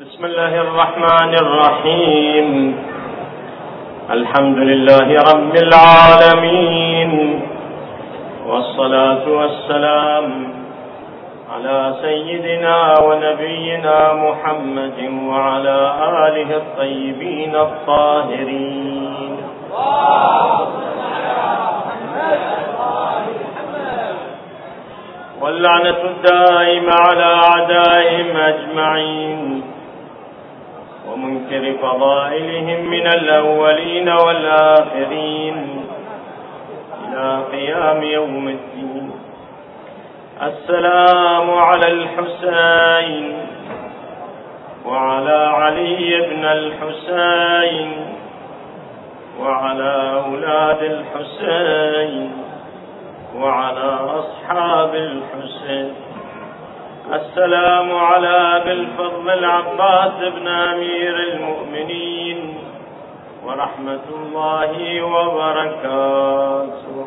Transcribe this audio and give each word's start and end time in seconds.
بسم 0.00 0.24
الله 0.24 0.60
الرحمن 0.60 1.32
الرحيم. 1.34 2.48
الحمد 4.10 4.56
لله 4.56 5.08
رب 5.32 5.54
العالمين. 5.56 7.40
والصلاة 8.46 9.24
والسلام 9.28 10.52
على 11.54 11.94
سيدنا 12.02 12.94
ونبينا 13.00 14.12
محمد 14.12 14.98
وعلى 15.24 15.78
آله 16.28 16.56
الطيبين 16.56 17.56
الطاهرين. 17.56 19.36
واللعنة 25.40 25.96
الدائمة 26.04 26.92
على 27.08 27.24
أعدائهم 27.24 28.36
أجمعين. 28.36 29.62
ومنكر 31.12 31.72
فضائلهم 31.82 32.90
من 32.90 33.06
الأولين 33.06 34.08
والآخرين 34.08 35.86
إلى 37.04 37.42
قيام 37.52 38.02
يوم 38.02 38.48
الدين. 38.48 39.10
السلام 40.42 41.50
على 41.50 41.86
الحسين 41.86 43.32
وعلى 44.86 45.50
علي 45.54 46.20
بن 46.30 46.44
الحسين 46.44 47.92
وعلى 49.40 50.22
أولاد 50.26 50.82
الحسين. 50.82 52.47
وعلى 53.36 53.98
أصحاب 54.20 54.94
الحسين. 54.94 55.94
السلام 57.12 57.96
على 57.96 58.28
أبي 58.28 58.72
الفضل 58.72 59.30
العباس 59.30 60.32
بن 60.32 60.48
أمير 60.48 61.16
المؤمنين. 61.16 62.58
ورحمة 63.46 64.06
الله 64.16 65.02
وبركاته. 65.02 67.06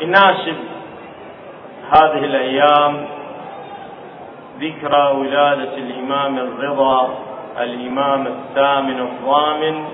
يناسب 0.00 0.56
هذه 1.90 2.24
الأيام 2.24 3.06
ذكرى 4.60 5.12
ولادة 5.12 5.74
الإمام 5.76 6.38
الرضا 6.38 7.08
الإمام 7.60 8.26
الثامن 8.26 9.00
الضامن 9.00 9.84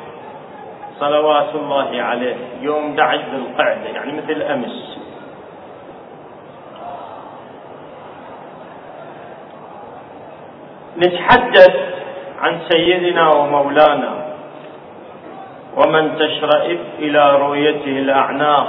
صلوات 1.00 1.54
الله 1.54 2.02
عليه 2.02 2.36
يوم 2.60 2.94
دعج 2.96 3.18
ذي 3.18 3.36
القعدة 3.36 3.88
يعني 3.94 4.12
مثل 4.12 4.42
أمس 4.42 4.98
نتحدث 10.98 11.76
عن 12.40 12.58
سيدنا 12.68 13.30
ومولانا 13.34 14.24
ومن 15.76 16.16
تشرئب 16.18 16.78
إلى 16.98 17.36
رؤيته 17.36 17.98
الأعناق 17.98 18.68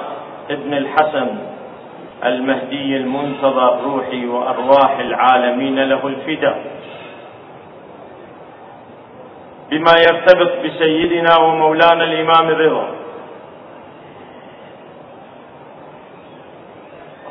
ابن 0.50 0.73
الحسن 0.73 1.28
المهدي 2.26 2.98
المنتظر 2.98 3.81
روحي 3.84 4.26
وأرواح 4.26 5.00
العالمين 5.00 5.80
له 5.80 6.08
الفداء. 6.08 6.75
بما 9.70 9.92
يرتبط 10.08 10.52
بسيدنا 10.66 11.38
ومولانا 11.38 12.04
الإمام 12.04 12.50
الرضا. 12.50 12.88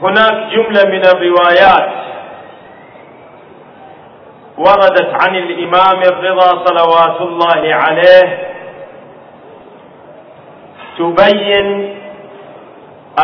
هناك 0.03 0.53
جملة 0.53 0.83
من 0.85 1.03
الروايات 1.07 1.91
وردت 4.59 5.11
عن 5.23 5.37
الإمام 5.37 6.03
الرضا 6.03 6.65
صلوات 6.65 7.21
الله 7.21 7.75
عليه 7.75 8.39
تبين 10.99 11.99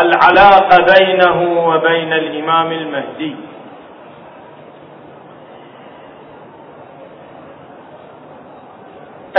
العلاقة 0.03 0.87
بينه 0.99 1.67
وبين 1.67 2.13
الإمام 2.13 2.73
المهدي. 2.73 3.37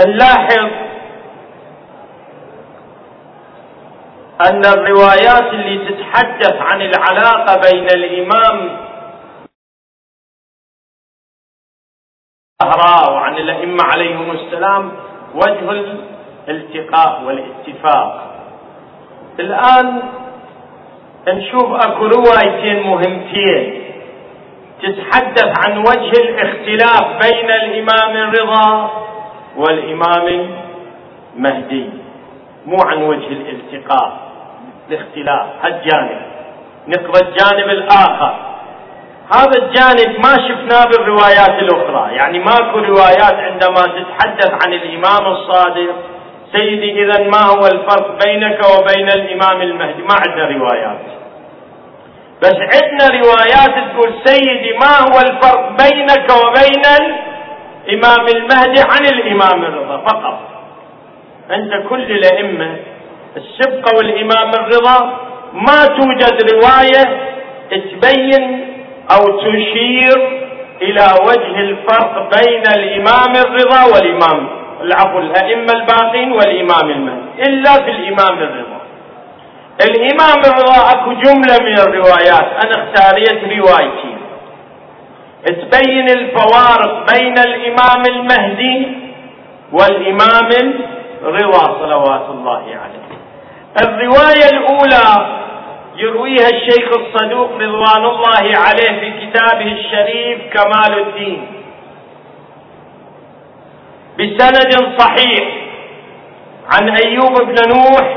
نلاحظ 0.00 0.70
أن 4.50 4.64
الروايات 4.66 5.52
اللي 5.52 5.88
تتحدث 5.88 6.56
عن 6.60 6.82
العلاقة 6.82 7.60
بين 7.70 7.86
الإمام 7.86 8.78
الزهراء 12.62 13.12
وعن 13.12 13.36
الأئمة 13.36 13.84
عليهم 13.84 14.30
السلام 14.30 14.92
وجه 15.34 15.70
الالتقاء 16.48 17.22
والاتفاق. 17.22 18.28
الآن 19.40 20.02
نشوف 21.28 21.72
أكو 21.86 22.06
روايتين 22.06 22.82
مهمتين 22.82 23.82
تتحدث 24.82 25.58
عن 25.66 25.78
وجه 25.78 26.10
الاختلاف 26.22 27.02
بين 27.26 27.50
الإمام 27.50 28.16
الرضا 28.16 28.90
والإمام 29.56 30.48
المهدي 31.36 31.90
مو 32.66 32.76
عن 32.86 33.02
وجه 33.02 33.26
الالتقاء 33.26 34.18
الاختلاف 34.88 35.46
هالجانب. 35.62 36.22
نقرأ 36.88 37.28
الجانب 37.28 37.68
الآخر. 37.70 38.34
هذا 39.34 39.62
الجانب 39.62 40.20
ما 40.24 40.34
شفناه 40.48 40.84
بالروايات 40.84 41.62
الأخرى. 41.62 42.14
يعني 42.16 42.38
ماكو 42.38 42.78
روايات 42.78 43.34
عندما 43.34 43.82
تتحدث 43.82 44.66
عن 44.66 44.72
الإمام 44.72 45.32
الصادق 45.32 45.94
سيدي 46.56 47.04
إذا 47.04 47.22
ما 47.22 47.42
هو 47.46 47.66
الفرق 47.66 48.24
بينك 48.24 48.60
وبين 48.78 49.08
الإمام 49.08 49.62
المهدي؟ 49.62 50.02
ما 50.02 50.14
عندنا 50.26 50.58
روايات. 50.58 51.00
بس 52.42 52.54
عندنا 52.54 53.20
روايات 53.20 53.92
تقول 53.92 54.14
سيدي 54.24 54.72
ما 54.72 54.98
هو 55.00 55.20
الفرق 55.20 55.76
بينك 55.82 56.26
وبين 56.30 57.14
الإمام 57.88 58.26
المهدي 58.36 58.80
عن 58.80 59.06
الإمام 59.06 59.64
الرضا 59.64 59.96
فقط. 59.98 60.38
عند 61.50 61.86
كل 61.90 62.02
الأئمة 62.02 62.76
السبقة 63.36 63.96
والإمام 63.96 64.50
الرضا 64.50 65.18
ما 65.52 65.86
توجد 65.86 66.52
رواية 66.54 67.32
تبين 67.70 68.74
أو 69.10 69.38
تشير 69.38 70.42
إلى 70.82 71.06
وجه 71.28 71.60
الفرق 71.60 72.30
بين 72.36 72.62
الإمام 72.76 73.32
الرضا 73.36 73.84
والإمام 73.94 74.48
العفو 74.82 75.18
الأئمة 75.18 75.72
الباقين 75.72 76.32
والإمام 76.32 76.90
المهدي 76.90 77.42
إلا 77.48 77.72
في 77.72 77.90
الإمام 77.90 78.38
الرضا. 78.38 78.80
الإمام 79.86 80.40
الرضا 80.40 80.92
أكو 80.92 81.12
جملة 81.12 81.56
من 81.60 81.78
الروايات. 81.78 82.64
أنا 82.64 82.84
اختاريت 82.84 83.58
روايتي. 83.58 84.11
تبين 85.46 86.10
الفوارق 86.10 87.12
بين 87.12 87.38
الإمام 87.38 88.02
المهدي 88.08 88.86
والإمام 89.72 90.74
الرضا 91.22 91.78
صلوات 91.80 92.28
الله 92.30 92.62
عليه. 92.66 93.02
الرواية 93.82 94.48
الأولى 94.52 95.38
يرويها 95.96 96.48
الشيخ 96.48 96.88
الصدوق 96.98 97.50
رضوان 97.54 98.04
الله 98.04 98.58
عليه 98.58 99.00
في 99.00 99.26
كتابه 99.26 99.72
الشريف 99.72 100.38
كمال 100.52 100.98
الدين. 100.98 101.46
بسند 104.18 104.98
صحيح 104.98 105.54
عن 106.72 106.88
أيوب 106.88 107.42
بن 107.42 107.54
نوح 107.68 108.16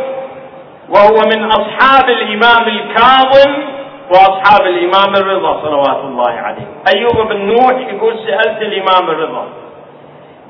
وهو 0.90 1.16
من 1.36 1.44
أصحاب 1.52 2.10
الإمام 2.10 2.68
الكاظم 2.68 3.75
وأصحاب 4.10 4.62
الإمام 4.68 5.16
الرضا 5.16 5.62
صلوات 5.62 6.04
الله 6.04 6.32
عليه. 6.32 6.68
أيوب 6.96 7.28
بن 7.28 7.38
نوح 7.38 7.94
يقول 7.94 8.20
سألت 8.28 8.62
الإمام 8.62 9.10
الرضا. 9.10 9.46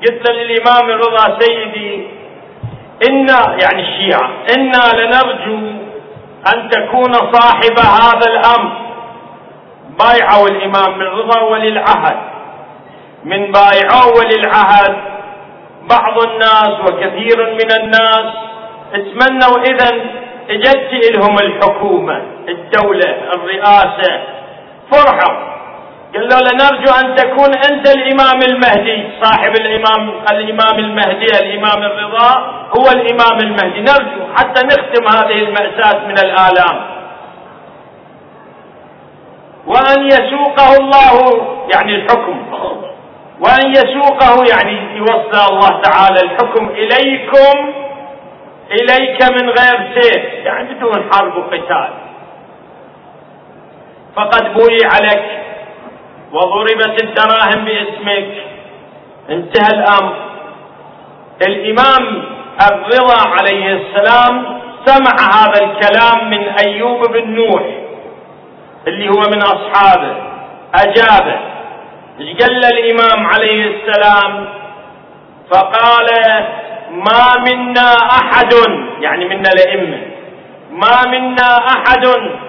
قلت 0.00 0.30
للإمام 0.30 0.90
الرضا 0.90 1.38
سيدي 1.40 2.06
إنا 3.08 3.56
يعني 3.62 3.82
الشيعة 3.82 4.30
إنا 4.56 5.00
لنرجو 5.00 5.56
أن 6.54 6.70
تكون 6.70 7.12
صاحب 7.12 7.78
هذا 7.78 8.30
الأمر. 8.30 8.72
بايعوا 9.98 10.48
الإمام 10.48 11.00
الرضا 11.00 11.40
وللعهد. 11.40 12.16
من 13.24 13.52
بايعوا 13.52 14.12
وللعهد 14.18 14.96
بعض 15.90 16.22
الناس 16.26 16.80
وكثير 16.80 17.50
من 17.52 17.72
الناس 17.82 18.26
اتمنوا 18.94 19.58
إذا 19.62 19.90
اجت 20.50 21.16
لهم 21.16 21.38
الحكومة 21.38 22.22
الدولة 22.48 23.10
الرئاسة. 23.34 24.20
فرحوا 24.92 25.56
قال 26.14 26.28
له 26.28 26.38
لنرجو 26.40 26.92
أن 27.00 27.14
تكون 27.14 27.50
أنت 27.70 27.88
الإمام 27.96 28.40
المهدي. 28.48 29.08
صاحب 29.22 29.52
الإمام 29.60 30.10
الإمام 30.30 30.78
المهدي 30.78 31.26
الإمام 31.40 31.82
الرضا 31.82 32.30
هو 32.78 32.90
الإمام 32.90 33.38
المهدي. 33.40 33.80
نرجو 33.80 34.34
حتى 34.36 34.66
نختم 34.66 35.08
هذه 35.18 35.38
المأساة 35.42 36.06
من 36.06 36.18
الآلام. 36.18 36.96
وأن 39.66 40.06
يسوقه 40.06 40.76
الله 40.76 41.46
يعني 41.74 41.94
الحكم. 41.94 42.46
وأن 43.40 43.70
يسوقه 43.70 44.44
يعني 44.50 44.96
يوصل 44.96 45.54
الله 45.54 45.80
تعالى 45.82 46.20
الحكم 46.20 46.68
إليكم 46.68 47.85
إليك 48.70 49.22
من 49.22 49.50
غير 49.50 50.00
سيف 50.00 50.24
يعني 50.44 50.74
بدون 50.74 51.10
حرب 51.12 51.36
وقتال. 51.36 51.88
فقد 54.16 54.54
بوي 54.54 54.78
عليك 54.84 55.24
وضربت 56.32 57.02
الدراهم 57.02 57.64
باسمك. 57.64 58.32
انتهى 59.30 59.78
الأمر. 59.78 60.16
الإمام 61.46 62.24
الرضا 62.70 63.28
عليه 63.28 63.80
السلام 63.80 64.60
سمع 64.84 65.16
هذا 65.34 65.64
الكلام 65.64 66.30
من 66.30 66.48
أيوب 66.66 67.12
بن 67.12 67.30
نوح 67.30 67.62
اللي 68.86 69.08
هو 69.08 69.20
من 69.32 69.42
أصحابه. 69.42 70.16
أجابه. 70.74 71.40
قال 72.40 72.64
الإمام 72.64 73.26
عليه 73.26 73.76
السلام؟ 73.76 74.48
فقال 75.50 76.06
ما 76.96 77.52
منا 77.52 77.92
أحد 78.10 78.52
يعني 79.00 79.24
منا 79.24 79.50
الأئمة 79.56 79.98
ما 80.70 81.06
منا 81.06 81.48
أحد 81.68 82.06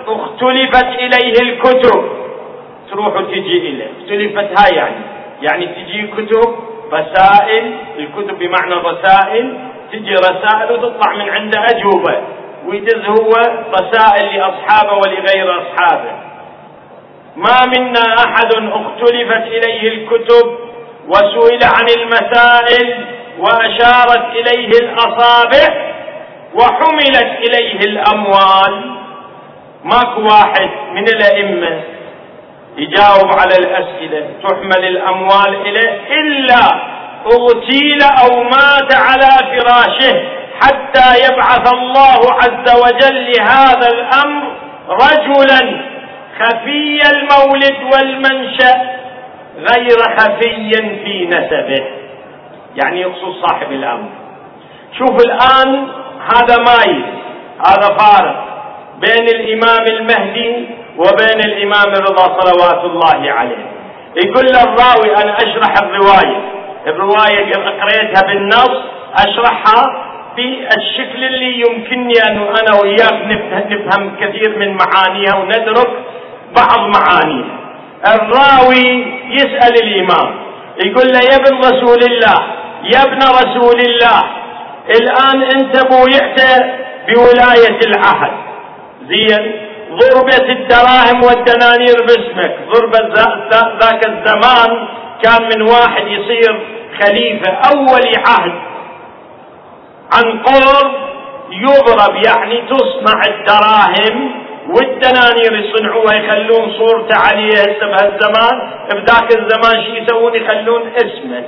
اختلفت 0.07 0.85
إليه 0.85 1.41
الكتب. 1.41 2.17
تروح 2.91 3.07
وتجي 3.07 3.57
إليه 3.57 3.87
اختلفت 4.01 4.59
هاي 4.59 4.75
يعني 4.77 4.95
يعني 5.41 5.65
تجي 5.67 6.07
كتب 6.07 6.55
رسائل 6.93 7.73
الكتب 7.99 8.39
بمعنى 8.39 8.73
رسائل 8.75 9.57
تجي 9.91 10.13
رسائل 10.13 10.71
وتطلع 10.71 11.13
من 11.13 11.29
عنده 11.29 11.59
أجوبة 11.65 12.21
ويدز 12.67 13.05
هو 13.05 13.31
رسائل 13.79 14.35
لأصحابه 14.35 14.93
ولغير 14.93 15.61
أصحابه. 15.61 16.11
ما 17.35 17.57
منا 17.77 18.15
أحد 18.25 18.51
اختلفت 18.55 19.47
إليه 19.47 19.87
الكتب 19.89 20.57
وسئل 21.07 21.59
عن 21.63 21.85
المسائل. 21.97 23.05
وأشارت 23.39 24.25
إليه 24.35 24.69
الأصابع 24.81 25.93
وحملت 26.55 27.29
إليه 27.47 27.79
الأموال. 27.79 28.97
ماكو 29.83 30.21
واحد 30.21 30.69
من 30.93 31.07
الأئمة 31.07 31.81
يجاوب 32.77 33.39
على 33.39 33.55
الأسئلة 33.55 34.29
تحمل 34.43 34.85
الأموال 34.87 35.55
إليه 35.67 35.99
إلا 36.21 36.87
أغتيل 37.25 37.99
أو 38.03 38.43
مات 38.43 38.93
على 38.95 39.29
فراشه 39.59 40.23
حتى 40.61 41.25
يبعث 41.25 41.73
الله 41.73 42.33
عز 42.33 42.75
وجل 42.81 43.31
لهذا 43.31 43.89
الأمر 43.91 44.43
رجلا 44.89 45.81
خفي 46.39 46.99
المولد 47.11 47.77
والمنشأ 47.93 48.97
غير 49.57 49.97
خفي 50.17 50.71
في 51.03 51.25
نسبه. 51.27 51.85
يعني 52.83 53.01
يقصد 53.01 53.33
صاحب 53.47 53.71
الأمر. 53.71 54.09
شوف 54.97 55.25
الآن 55.25 55.87
هذا 56.33 56.57
مايز 56.57 57.03
هذا 57.67 57.97
فارق 57.97 58.43
بين 59.01 59.35
الإمام 59.35 59.85
المهدي 59.87 60.65
وبين 60.97 61.39
الإمام 61.45 61.87
الرضا 61.87 62.39
صلوات 62.39 62.83
الله 62.85 63.31
عليه. 63.31 63.65
يقول 64.25 64.45
الراوي 64.45 65.23
أنا 65.23 65.35
أشرح 65.37 65.73
الرواية. 65.81 66.41
الرواية 66.87 67.53
قريتها 67.53 68.27
بالنص 68.27 68.71
أشرحها 69.27 70.03
في 70.35 70.67
الشكل 70.77 71.23
اللي 71.23 71.59
يمكنني 71.59 72.13
أن 72.29 72.37
أنا 72.37 72.81
وياك 72.83 73.41
نفهم 73.71 74.15
كثير 74.21 74.57
من 74.59 74.77
معانيها 74.77 75.35
وندرك 75.35 75.89
بعض 76.55 76.79
معانيها. 76.79 77.57
الراوي 78.07 79.05
يسأل 79.29 79.83
الإمام 79.83 80.35
يقول 80.85 81.07
له 81.07 81.19
يا 81.31 81.35
ابن 81.35 81.57
رسول 81.57 82.03
الله 82.11 82.56
يا 82.83 83.03
ابن 83.03 83.17
رسول 83.17 83.79
الله 83.79 84.23
الآن 84.99 85.43
أنت 85.43 85.85
بويعت 85.85 86.39
بولاية 87.07 87.79
العهد. 87.87 88.31
زين 89.07 89.61
ضربت 89.91 90.49
الدراهم 90.49 91.23
والدنانير 91.23 91.95
باسمك. 92.07 92.57
ضربت 92.73 93.19
ذاك 93.81 94.07
الزمان 94.07 94.87
كان 95.23 95.49
من 95.55 95.61
واحد 95.61 96.07
يصير 96.07 96.67
خليفة 97.01 97.51
أول 97.51 98.01
عهد. 98.27 98.53
عن 100.13 100.39
قرب 100.39 100.91
يضرب 101.51 102.15
يعني 102.25 102.61
تصنع 102.69 103.21
الدراهم 103.27 104.31
والدنانير 104.69 105.65
يصنعوها 105.65 106.13
يخلون 106.15 106.73
صورته 106.77 107.15
عليها 107.15 107.61
هسه 107.63 107.87
بهالزمان. 107.87 108.71
بذاك 108.91 109.35
الزمان 109.37 109.83
شو 109.85 109.91
يسوون؟ 109.91 110.35
يخلون 110.35 110.81
اسمه. 110.95 111.43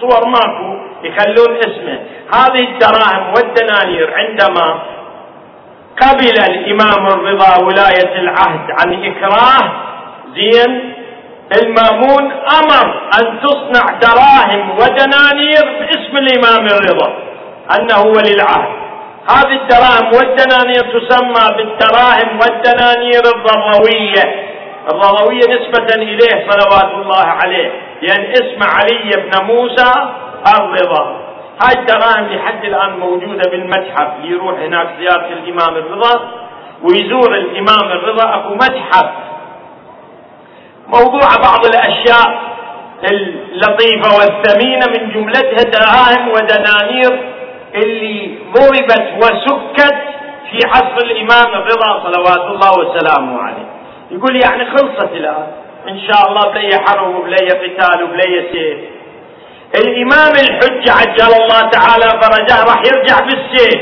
صور 0.00 0.26
ماكو 0.26 0.78
يخلون 1.02 1.56
اسمه. 1.56 2.00
هذه 2.34 2.68
الدراهم 2.68 3.34
والدنانير 3.36 4.14
عندما 4.14 4.82
قبل 6.00 6.38
الإمام 6.50 7.06
الرضا 7.06 7.64
ولاية 7.64 8.20
العهد 8.20 8.70
عن 8.80 9.04
إكراه 9.04 9.72
زين 10.34 10.94
المامون 11.62 12.32
أمر 12.32 13.02
أن 13.18 13.40
تصنع 13.40 13.98
دراهم 14.02 14.70
ودنانير 14.70 15.64
باسم 15.80 16.16
الإمام 16.16 16.66
الرضا 16.66 17.16
أنه 17.78 18.02
ولي 18.02 18.34
العهد. 18.34 18.78
هذه 19.30 19.56
الدراهم 19.62 20.06
والدنانير 20.14 20.82
تسمى 21.00 21.56
بالدراهم 21.56 22.38
والدنانير 22.40 23.22
الضروية 23.34 24.47
الضروية 24.92 25.40
نسبة 25.40 25.94
إليه 26.02 26.48
صلوات 26.50 26.94
الله 26.94 27.24
عليه. 27.26 27.72
لأن 28.02 28.32
اسم 28.32 28.58
علي 28.62 29.10
بن 29.16 29.44
موسى 29.46 29.92
الرضا. 30.58 31.28
هاي 31.62 31.80
الدراهم 31.80 32.26
لحد 32.26 32.64
الآن 32.64 32.98
موجودة 32.98 33.50
بالمتحف 33.50 34.08
يروح 34.24 34.58
هناك 34.58 34.88
زيارة 34.98 35.28
الإمام 35.32 35.76
الرضا 35.76 36.30
ويزور 36.82 37.34
الإمام 37.34 37.92
الرضا 37.92 38.34
أكو 38.34 38.54
متحف. 38.54 39.10
موضوع 40.88 41.28
بعض 41.42 41.66
الأشياء 41.66 42.48
اللطيفة 43.10 44.16
والثمينة 44.18 44.86
من 44.86 45.12
جملتها 45.12 45.70
دراهم 45.70 46.28
ودنانير 46.28 47.32
اللي 47.74 48.38
ضربت 48.52 49.24
وسكت 49.24 49.94
في 50.50 50.58
عصر 50.66 51.04
الإمام 51.04 51.62
الرضا 51.62 52.02
صلوات 52.02 52.50
الله 52.50 52.70
وسلامه 52.78 53.42
عليه. 53.42 53.67
يقول 54.10 54.36
يعني 54.36 54.64
خلصت 54.70 55.12
الآن 55.12 55.46
إن 55.88 56.00
شاء 56.00 56.28
الله 56.28 56.52
بلي 56.52 56.78
حرب 56.86 57.14
وبلي 57.14 57.48
قتال 57.48 58.02
وبلي 58.02 58.44
سيف 58.52 58.78
الإمام 59.74 60.32
الحجة 60.32 60.92
عجل 60.92 61.42
الله 61.42 61.60
تعالى 61.70 62.20
فرجه 62.22 62.64
راح 62.64 62.82
يرجع 62.86 63.20
بالسيف 63.20 63.80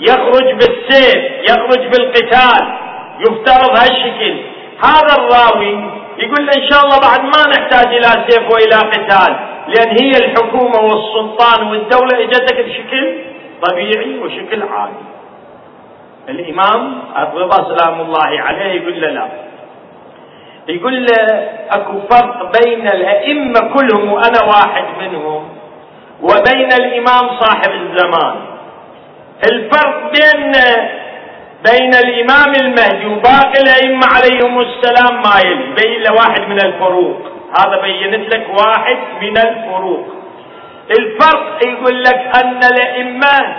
يخرج 0.00 0.52
بالسيف 0.54 1.24
يخرج 1.50 1.86
بالقتال. 1.86 2.84
يفترض 3.20 3.76
هالشكل. 3.76 4.36
هذا 4.84 5.14
الراوي 5.18 5.90
يقول 6.18 6.50
إن 6.50 6.70
شاء 6.70 6.84
الله 6.84 6.98
بعد 7.00 7.20
ما 7.20 7.46
نحتاج 7.50 7.86
إلى 7.86 8.24
سيف 8.28 8.50
وإلى 8.52 8.76
قتال. 8.76 9.36
لأن 9.68 9.96
هي 10.02 10.10
الحكومة 10.10 10.80
والسلطان 10.80 11.66
والدولة 11.66 12.24
إجتك 12.24 12.64
بشكل 12.64 13.18
طبيعي 13.62 14.18
وشكل 14.18 14.62
عادي. 14.62 15.13
الإمام 16.28 17.02
الرضا 17.16 17.76
سلام 17.76 18.00
الله 18.00 18.40
عليه 18.40 18.80
يقول 18.80 19.00
له 19.00 19.08
لا 19.10 19.28
يقول 20.68 21.06
له 21.06 21.48
اكو 21.70 22.00
فرق 22.10 22.52
بين 22.60 22.86
الائمه 22.88 23.60
كلهم 23.60 24.12
وأنا 24.12 24.40
واحد 24.44 24.84
منهم 25.00 25.48
وبين 26.22 26.72
الامام 26.72 27.24
صاحب 27.40 27.70
الزمان 27.72 28.34
الفرق 29.52 30.12
بين 30.12 30.52
بين 31.70 31.94
الامام 31.94 32.52
المهدي 32.60 33.06
وباقي 33.06 33.58
الائمه 33.62 34.06
عليهم 34.06 34.60
السلام 34.60 35.14
ما 35.22 35.36
يلي 35.44 35.74
بين 35.82 36.12
واحد 36.18 36.40
من 36.48 36.58
الفروق 36.64 37.16
هذا 37.58 37.80
بينت 37.82 38.34
لك 38.34 38.46
واحد 38.58 38.96
من 39.22 39.38
الفروق 39.38 40.06
الفرق 40.98 41.58
يقول 41.66 42.02
لك 42.02 42.20
ان 42.44 42.60
الائمه 42.72 43.56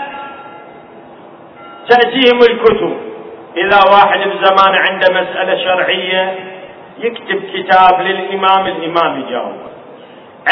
تاتيهم 1.89 2.39
الكتب 2.39 2.98
اذا 3.58 3.80
واحد 3.92 4.20
بزمان 4.20 4.75
عنده 4.89 5.22
مسألة 5.22 5.63
شرعية 5.63 6.36
يكتب 7.00 7.42
كتاب 7.54 8.01
للإمام 8.01 8.68
الإمام 8.68 9.22
يجاوب. 9.22 9.56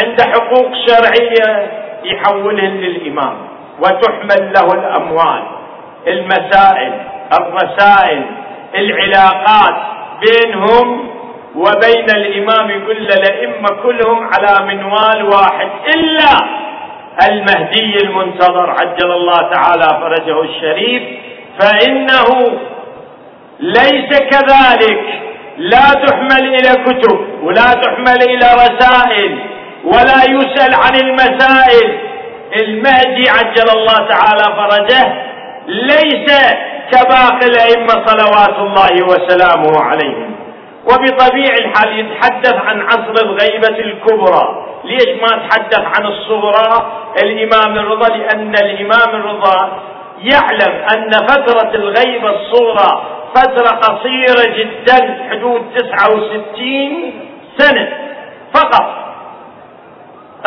عنده 0.04 0.24
حقوق 0.24 0.72
شرعية 0.88 1.72
يحولهن 2.04 2.78
للإمام. 2.78 3.36
وتحمل 3.80 4.54
له 4.54 4.68
الأموال 4.74 5.44
المسائل 6.08 6.94
الرسائل 7.40 8.26
العلاقات 8.76 9.76
بينهم. 10.22 11.10
وبين 11.56 12.10
الإمام 12.16 12.70
يقول 12.70 12.98
الأئمة 12.98 13.68
كلهم 13.84 14.30
على 14.34 14.66
منوال 14.66 15.24
واحد. 15.34 15.68
إلا 15.96 16.64
المهدي 17.22 17.98
المنتظر 18.04 18.70
عجل 18.70 19.12
الله 19.12 19.38
تعالى 19.54 19.88
فرجه 20.02 20.42
الشريف 20.42 21.04
فإنه 21.60 22.60
ليس 23.60 24.20
كذلك. 24.20 25.04
لا 25.58 25.88
تحمل 26.06 26.56
إلى 26.56 26.84
كتب 26.86 27.28
ولا 27.44 27.74
تحمل 27.74 28.22
إلى 28.30 28.48
رسائل 28.54 29.40
ولا 29.84 30.24
يسأل 30.30 30.74
عن 30.74 30.96
المسائل. 30.96 32.00
المهدي 32.62 33.30
عجل 33.30 33.70
الله 33.78 34.08
تعالى 34.08 34.44
فرجه 34.58 35.24
ليس 35.68 36.28
كباقي 36.92 37.48
الأئمة 37.48 38.06
صلوات 38.06 38.58
الله 38.60 39.06
وسلامه 39.06 39.82
عليهم. 39.82 40.36
وبطبيع 40.86 41.54
الحال 41.56 42.00
يتحدث 42.00 42.54
عن 42.54 42.82
عصر 42.82 43.26
الغيبة 43.26 43.80
الكبرى. 43.80 44.66
ليش 44.84 45.08
ما 45.22 45.48
تحدث 45.48 45.80
عن 45.80 46.06
الصغرى؟ 46.06 46.92
الإمام 47.24 47.78
الرضا 47.78 48.18
لأن 48.18 48.56
الإمام 48.56 49.10
الرضا 49.16 49.80
يعلم 50.20 50.84
أن 50.96 51.12
فترة 51.12 51.76
الغيبة 51.76 52.30
الصغرى 52.30 53.04
فترة 53.36 53.70
قصيرة 53.70 54.56
جدا 54.58 55.28
حدود 55.30 55.62
69 55.76 57.14
سنة 57.58 57.90
فقط. 58.54 58.86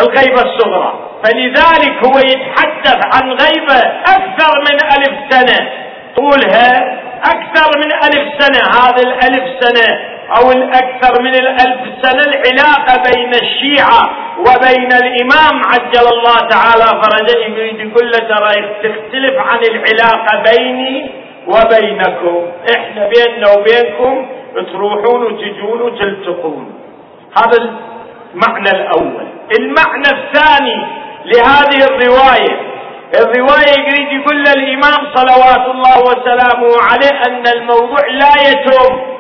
الغيبة 0.00 0.42
الصغرى. 0.42 0.98
فلذلك 1.24 2.06
هو 2.06 2.18
يتحدث 2.18 3.00
عن 3.14 3.30
غيبة 3.30 3.78
أكثر 4.00 4.52
من 4.60 4.78
ألف 4.96 5.14
سنة. 5.30 5.70
طولها 6.16 6.98
أكثر 7.24 7.78
من 7.78 7.92
ألف 7.92 8.42
سنة 8.42 8.80
هذا 8.80 9.02
الألف 9.02 9.64
سنة. 9.64 10.15
أو 10.30 10.52
الأكثر 10.52 11.22
من 11.22 11.34
الألف 11.34 11.80
سنة 12.02 12.22
العلاقة 12.22 13.02
بين 13.12 13.30
الشيعة 13.34 14.10
وبين 14.38 14.92
الإمام 14.92 15.62
عجل 15.64 16.08
الله 16.12 16.48
تعالى 16.48 17.02
فرجه 17.02 17.38
يريد 17.38 17.80
له 17.80 18.18
ترى 18.18 18.62
تختلف 18.82 19.34
عن 19.38 19.58
العلاقة 19.58 20.42
بيني 20.52 21.10
وبينكم. 21.46 22.46
إحنا 22.76 23.08
بيننا 23.08 23.46
وبينكم 23.52 24.28
تروحون 24.72 25.22
وتجون 25.24 25.80
وتلتقون. 25.80 26.74
هذا 27.38 27.58
المعنى 28.34 28.70
الأول. 28.70 29.26
المعنى 29.58 30.08
الثاني 30.12 30.86
لهذه 31.24 31.84
الرواية. 31.90 32.60
الرواية 33.14 33.78
يريد 33.78 34.20
يقول 34.20 34.36
للإمام 34.36 35.14
صلوات 35.14 35.66
الله 35.74 35.98
وسلامه 36.02 36.82
عليه 36.82 37.20
أن 37.26 37.42
الموضوع 37.56 38.06
لا 38.10 38.50
يتم 38.50 39.15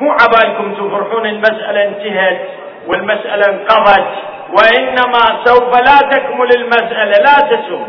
مو 0.00 0.12
عبالكم 0.12 0.74
تفرحون 0.74 1.26
المسألة 1.26 1.84
انتهت 1.84 2.40
والمسألة 2.86 3.46
انقضت 3.46 4.06
وإنما 4.52 5.44
سوف 5.44 5.76
لا 5.78 6.08
تكمل 6.10 6.50
المسألة 6.56 7.12
لا 7.12 7.40
تتم 7.50 7.82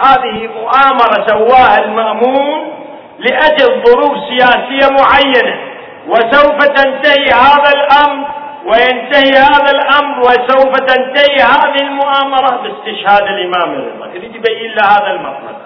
هذه 0.00 0.48
مؤامرة 0.60 1.26
سواها 1.26 1.84
المأمون 1.84 2.72
لأجل 3.18 3.82
ظروف 3.86 4.18
سياسية 4.28 4.94
معينة 5.00 5.60
وسوف 6.08 6.58
تنتهي 6.64 7.30
هذا 7.30 7.70
الأمر 7.74 8.26
وينتهي 8.66 9.30
هذا 9.38 9.70
الأمر 9.70 10.20
وسوف 10.20 10.76
تنتهي 10.76 11.36
هذه 11.36 11.80
المؤامرة 11.82 12.62
باستشهاد 12.62 13.22
الإمام 13.22 13.74
الرضا 13.74 14.06
يريد 14.14 14.34
يبين 14.34 14.74
له 14.74 14.84
هذا 14.86 15.10
المطلب. 15.10 15.56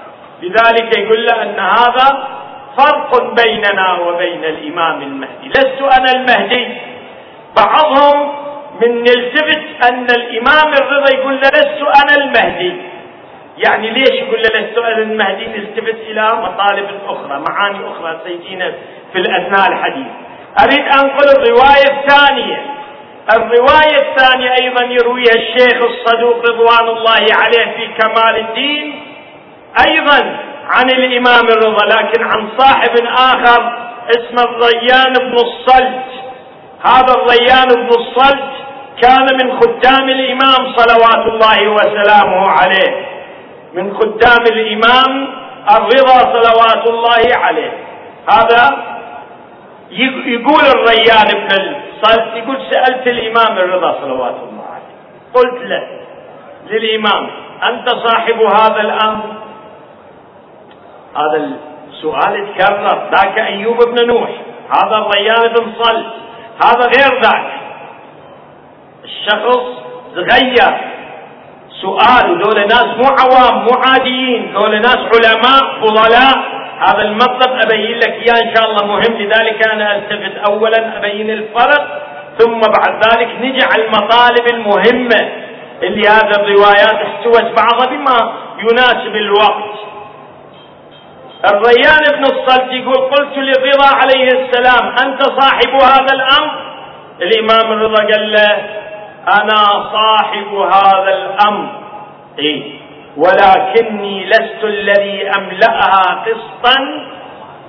لذلك 0.43 0.99
يقول 0.99 1.27
له 1.27 1.43
ان 1.43 1.59
هذا 1.59 2.29
فرق 2.79 3.35
بيننا 3.45 3.99
وبين 3.99 4.45
الإمام 4.45 5.03
المهدي. 5.03 5.49
لست 5.49 5.83
أنا 5.99 6.13
المهدي. 6.13 6.69
بعضهم 7.57 8.33
من 8.81 9.07
يلتفت 9.07 9.85
أن 9.93 10.07
الإمام 10.17 10.73
الرضا 10.75 11.15
يقول 11.19 11.35
له 11.35 11.49
لست 11.49 11.83
أنا 12.03 12.25
المهدي. 12.25 12.73
يعني 13.67 13.91
ليش 13.91 14.11
يقول 14.11 14.43
له 14.43 14.61
لست 14.61 14.79
أنا 14.79 14.99
المهدي؟ 14.99 15.47
نلتفت 15.47 15.97
إلى 16.09 16.29
مطالب 16.43 16.87
أخرى 17.07 17.45
معاني 17.49 17.79
أخرى 17.91 18.21
سيجينا 18.25 18.73
في 19.13 19.19
الأثناء 19.19 19.69
الحديث. 19.69 20.07
أريد 20.63 20.85
انقل 20.85 21.29
الرواية 21.39 22.01
الثانية. 22.01 22.65
الرواية 23.35 24.11
الثانية 24.11 24.51
أيضا 24.63 24.85
يرويها 24.85 25.35
الشيخ 25.35 25.83
الصدوق 25.85 26.51
رضوان 26.51 26.97
الله 26.97 27.27
عليه 27.33 27.77
في 27.77 27.87
كمال 27.99 28.37
الدين. 28.41 29.03
أيضا 29.89 30.37
عن 30.75 30.91
الإمام 30.91 31.45
الرضا 31.49 31.87
لكن 31.87 32.23
عن 32.25 32.49
صاحب 32.59 33.07
آخر 33.07 33.91
اسمه 34.11 34.43
الريان 34.43 35.13
بن 35.13 35.35
الصلت. 35.35 36.05
هذا 36.85 37.15
الريان 37.15 37.69
بن 37.69 37.89
الصلت 37.89 38.51
كان 39.03 39.27
من 39.43 39.61
خدام 39.61 40.09
الإمام 40.09 40.77
صلوات 40.77 41.27
الله 41.27 41.69
وسلامه 41.69 42.51
عليه. 42.51 43.07
من 43.75 43.95
خدام 43.95 44.45
الإمام 44.53 45.29
الرضا 45.77 46.19
صلوات 46.35 46.89
الله 46.91 47.37
عليه. 47.37 47.73
هذا 48.31 48.91
يقول 49.91 50.65
الريان 50.75 51.49
بن 51.49 51.75
الصلت 51.93 52.37
يقول 52.37 52.59
سألت 52.71 53.07
الإمام 53.07 53.59
الرضا 53.59 53.93
صلوات 54.01 54.35
الله 54.35 54.65
عليه. 54.65 54.95
قلت 55.35 55.63
له 55.63 55.87
للإمام 56.71 57.31
أنت 57.63 57.89
صاحب 57.89 58.43
هذا 58.43 58.81
الأمر؟ 58.81 59.40
هذا 61.17 61.51
السؤال 61.89 62.55
تكرر 62.55 63.11
ذاك 63.15 63.39
أيوب 63.39 63.77
بن 63.77 64.07
نوح. 64.07 64.31
هذا 64.71 64.97
الريان 64.97 65.55
بن 65.59 65.73
صلت 65.83 66.07
هذا 66.65 66.87
غير 66.87 67.23
ذاك. 67.23 67.53
الشخص 69.05 69.63
تغير. 70.15 70.81
سؤال 71.83 72.31
ودول 72.31 72.61
ناس 72.61 72.85
مو 72.85 73.05
عوام 73.21 73.63
مو 73.63 73.71
عاديين. 73.87 74.53
دول 74.53 74.81
ناس 74.81 74.99
علماء 74.99 75.81
فضلاء. 75.81 76.61
هذا 76.89 77.03
المطلب 77.03 77.61
أبين 77.65 77.99
لك 77.99 78.13
إياه 78.13 78.43
إن 78.43 78.55
شاء 78.57 78.71
الله 78.71 78.87
مهم. 78.87 79.19
لذلك 79.19 79.69
أنا 79.69 79.97
ألتفت 79.97 80.51
أولا 80.51 80.99
أبين 80.99 81.31
الفرق. 81.31 82.03
ثم 82.39 82.61
بعد 82.61 83.05
ذلك 83.05 83.29
نجي 83.41 83.65
على 83.73 83.85
المطالب 83.85 84.47
المهمة 84.55 85.31
اللي 85.83 86.09
هذه 86.09 86.31
الروايات 86.41 87.03
احتوت 87.07 87.45
بعضها 87.45 87.87
بما 87.87 88.33
يناسب 88.59 89.17
الوقت. 89.17 89.90
الريان 91.45 92.19
بن 92.19 92.25
الصلت 92.25 92.73
يقول 92.73 92.97
قلت 92.97 93.37
للرضا 93.39 93.87
عليه 93.97 94.29
السلام 94.29 94.89
أنت 94.89 95.23
صاحب 95.23 95.75
هذا 95.83 96.13
الأمر؟ 96.15 96.71
الإمام 97.23 97.73
الرضا 97.73 98.05
قال 98.05 98.33
له 98.33 98.53
أنا 99.41 99.65
صاحب 99.93 100.55
هذا 100.55 101.15
الأمر. 101.15 101.69
إيه. 102.39 102.81
ولكني 103.17 104.27
لست 104.27 104.65
الذي 104.65 105.31
أملأها 105.37 106.25
قسطا 106.27 106.77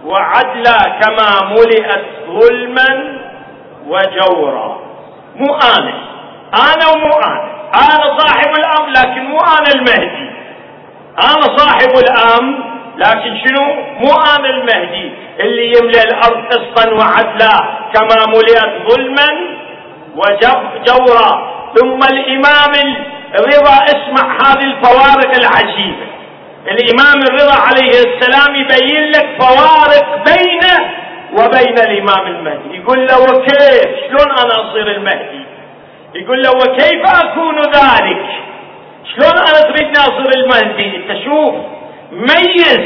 وعدلا 0.05 0.99
كما 1.01 1.49
ملئت 1.51 2.05
ظلما 2.27 3.17
وجورا. 3.87 4.79
مو 5.35 5.55
أنا. 5.55 5.93
أنا 6.53 6.87
ومو 6.93 7.11
أنا. 7.25 7.51
أنا 7.75 8.17
صاحب 8.17 8.49
الأمر 8.59 8.89
لكن 8.89 9.23
مو 9.23 9.37
أنا 9.37 9.67
المهدي. 9.75 10.31
أنا 11.23 11.57
صاحب 11.57 11.91
الأمر. 11.97 12.70
لكن 12.98 13.38
شنو؟ 13.45 13.65
مو 14.00 14.12
أنا 14.38 14.50
المهدي 14.50 15.12
اللي 15.39 15.65
يملأ 15.77 16.03
الأرض 16.03 16.45
قسطا 16.45 16.89
وعدلا 16.93 17.60
كما 17.93 18.25
ملئت 18.27 18.91
ظلما 18.91 19.27
وجورا 20.15 21.51
ثم 21.75 22.00
الإمام 22.15 22.95
الرضا 23.39 23.75
اسمع 23.86 24.38
هذه 24.43 24.63
الفوارق 24.63 25.36
العجيبة. 25.36 26.05
الإمام 26.67 27.21
الرضا 27.29 27.55
عليه 27.67 27.89
السلام 27.89 28.55
يبين 28.55 29.10
لك 29.12 29.27
فوارق 29.39 30.24
بينه 30.25 30.89
وبين 31.33 31.79
الإمام 31.79 32.27
المهدي. 32.27 32.77
يقول 32.77 33.07
له 33.07 33.19
وكيف؟ 33.21 33.89
شلون 34.07 34.31
أنا 34.43 34.69
أصير 34.69 34.88
المهدي؟ 34.91 35.45
يقول 36.15 36.43
له 36.43 36.50
وكيف 36.51 37.05
أكون 37.24 37.57
ذلك؟ 37.57 38.25
شلون 39.15 39.38
أنا 39.38 39.62
تريدني 39.71 40.00
أصير 40.00 40.29
المهدي؟ 40.36 40.95
أنت 40.95 41.24
شوف 41.25 41.55
ميز. 42.11 42.79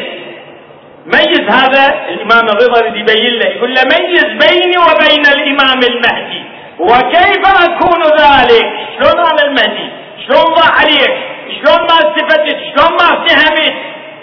ميز 1.05 1.41
هذا 1.49 2.09
الإمام 2.09 2.45
الرضا 2.49 2.87
يبين 2.87 3.39
له 3.39 3.49
يقول 3.49 3.73
له 3.73 3.81
ميز 3.83 4.23
بيني 4.23 4.77
وبين 4.77 5.25
الإمام 5.35 5.79
المهدي. 5.89 6.43
وكيف 6.79 7.43
أكون 7.63 8.01
ذلك؟ 8.03 8.65
شلون 8.97 9.25
أنا 9.25 9.43
المهدي؟ 9.43 9.89
شلون 10.27 10.43
ضاع 10.43 10.71
عليك؟ 10.79 11.13
شلون 11.47 11.87
ما 11.87 11.95
استفدت 11.95 12.57
شلون 12.57 12.91
ما 12.99 13.25
فهمت؟ 13.27 13.73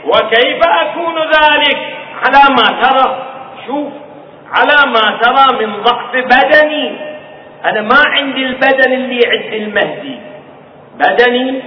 وكيف 0.04 0.61
أكون 0.80 1.14
ذلك؟ 1.18 1.78
على 2.23 2.54
ما 2.54 2.82
ترى. 2.82 3.26
شوف 3.66 3.92
على 4.52 4.90
ما 4.90 5.18
ترى 5.23 5.66
من 5.66 5.82
ضعف 5.82 6.16
بدني. 6.16 6.92
أنا 7.64 7.80
ما 7.80 8.02
عندي 8.06 8.47
البدن 8.47 8.92
اللي 8.92 9.21
عند 9.26 9.54
المهدي. 9.54 10.18
بدني 10.94 11.62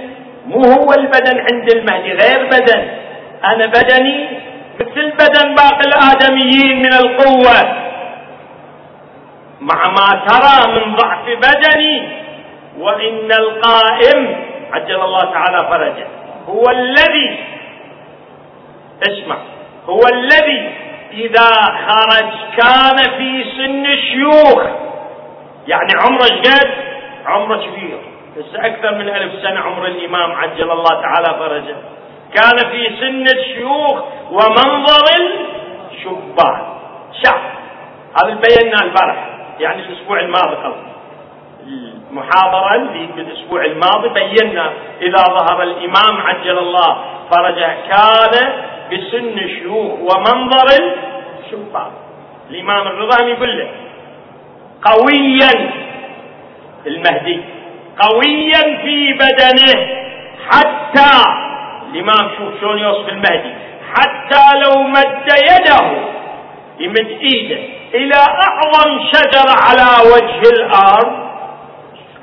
مو 0.46 0.62
هو 0.62 0.92
البدن 0.92 1.38
عند 1.38 1.72
المهدي 1.74 2.12
غير 2.12 2.46
بدن. 2.46 3.05
أنا 3.46 3.66
بدني 3.66 4.28
مثل 4.80 5.10
بدن 5.10 5.54
باقي 5.54 5.80
الآدميين 5.86 6.78
من 6.78 6.92
القوة. 6.92 7.86
مع 9.60 9.88
ما 9.88 10.26
ترى 10.28 10.72
من 10.74 10.94
ضعف 10.94 11.24
بدني 11.28 12.08
وإن 12.78 13.32
القائم 13.32 14.36
عجل 14.72 15.02
الله 15.02 15.32
تعالى 15.32 15.58
فرجه 15.58 16.06
هو 16.48 16.64
الذي 16.70 17.38
اسمع 19.08 19.36
هو 19.86 20.00
الذي 20.12 20.74
إذا 21.12 21.50
خرج 21.88 22.32
كان 22.56 23.18
في 23.18 23.44
سن 23.56 23.86
الشيوخ. 23.86 24.62
يعني 25.68 25.90
عمره 26.04 26.24
قد؟ 26.24 26.70
عمره 27.26 27.56
كبير. 27.56 27.98
بس 28.36 28.54
أكثر 28.54 28.94
من 28.94 29.08
ألف 29.08 29.32
سنة 29.42 29.60
عمر 29.60 29.86
الإمام 29.86 30.32
عجل 30.32 30.70
الله 30.70 31.00
تعالى 31.02 31.38
فرجه. 31.38 31.76
كان 32.34 32.70
في 32.70 32.96
سن 33.00 33.38
الشيوخ 33.38 34.02
ومنظر 34.30 35.04
الشبان. 35.92 36.62
شعب. 37.24 37.40
هذا 38.22 38.34
بينا 38.34 38.82
البارح 38.82 39.28
يعني 39.60 39.82
الأسبوع 39.82 40.20
الماضي 40.20 40.54
قصدي 40.54 40.96
المحاضرة 42.10 42.74
اللي 42.74 43.06
بالأسبوع 43.16 43.64
الماضي 43.64 44.08
بينا 44.08 44.72
إذا 45.02 45.24
ظهر 45.24 45.62
الإمام 45.62 46.20
عجل 46.20 46.58
الله 46.58 46.96
فرجه 47.30 47.74
كان 47.90 48.52
بسن 48.92 49.48
شيوخ 49.48 49.92
ومنظر 49.92 50.66
الشبان. 51.44 51.90
الإمام 52.50 52.86
الرضا 52.86 53.22
يقول 53.22 53.58
له 53.58 53.68
قويا 54.84 55.70
المهدي 56.86 57.40
قويا 57.98 58.82
في 58.82 59.12
بدنه 59.12 59.88
حتى 60.50 61.45
الإمام 61.90 62.30
شوف 62.38 62.60
شلون 62.60 62.78
يوصف 62.78 63.08
المهدي 63.08 63.54
حتى 63.94 64.58
لو 64.58 64.82
مد 64.82 65.26
يده 65.50 66.06
يمد 66.78 67.18
إيده 67.20 67.58
إلى 67.94 68.14
أعظم 68.16 69.00
شجرة 69.12 69.54
على 69.66 70.10
وجه 70.12 70.50
الأرض. 70.50 71.26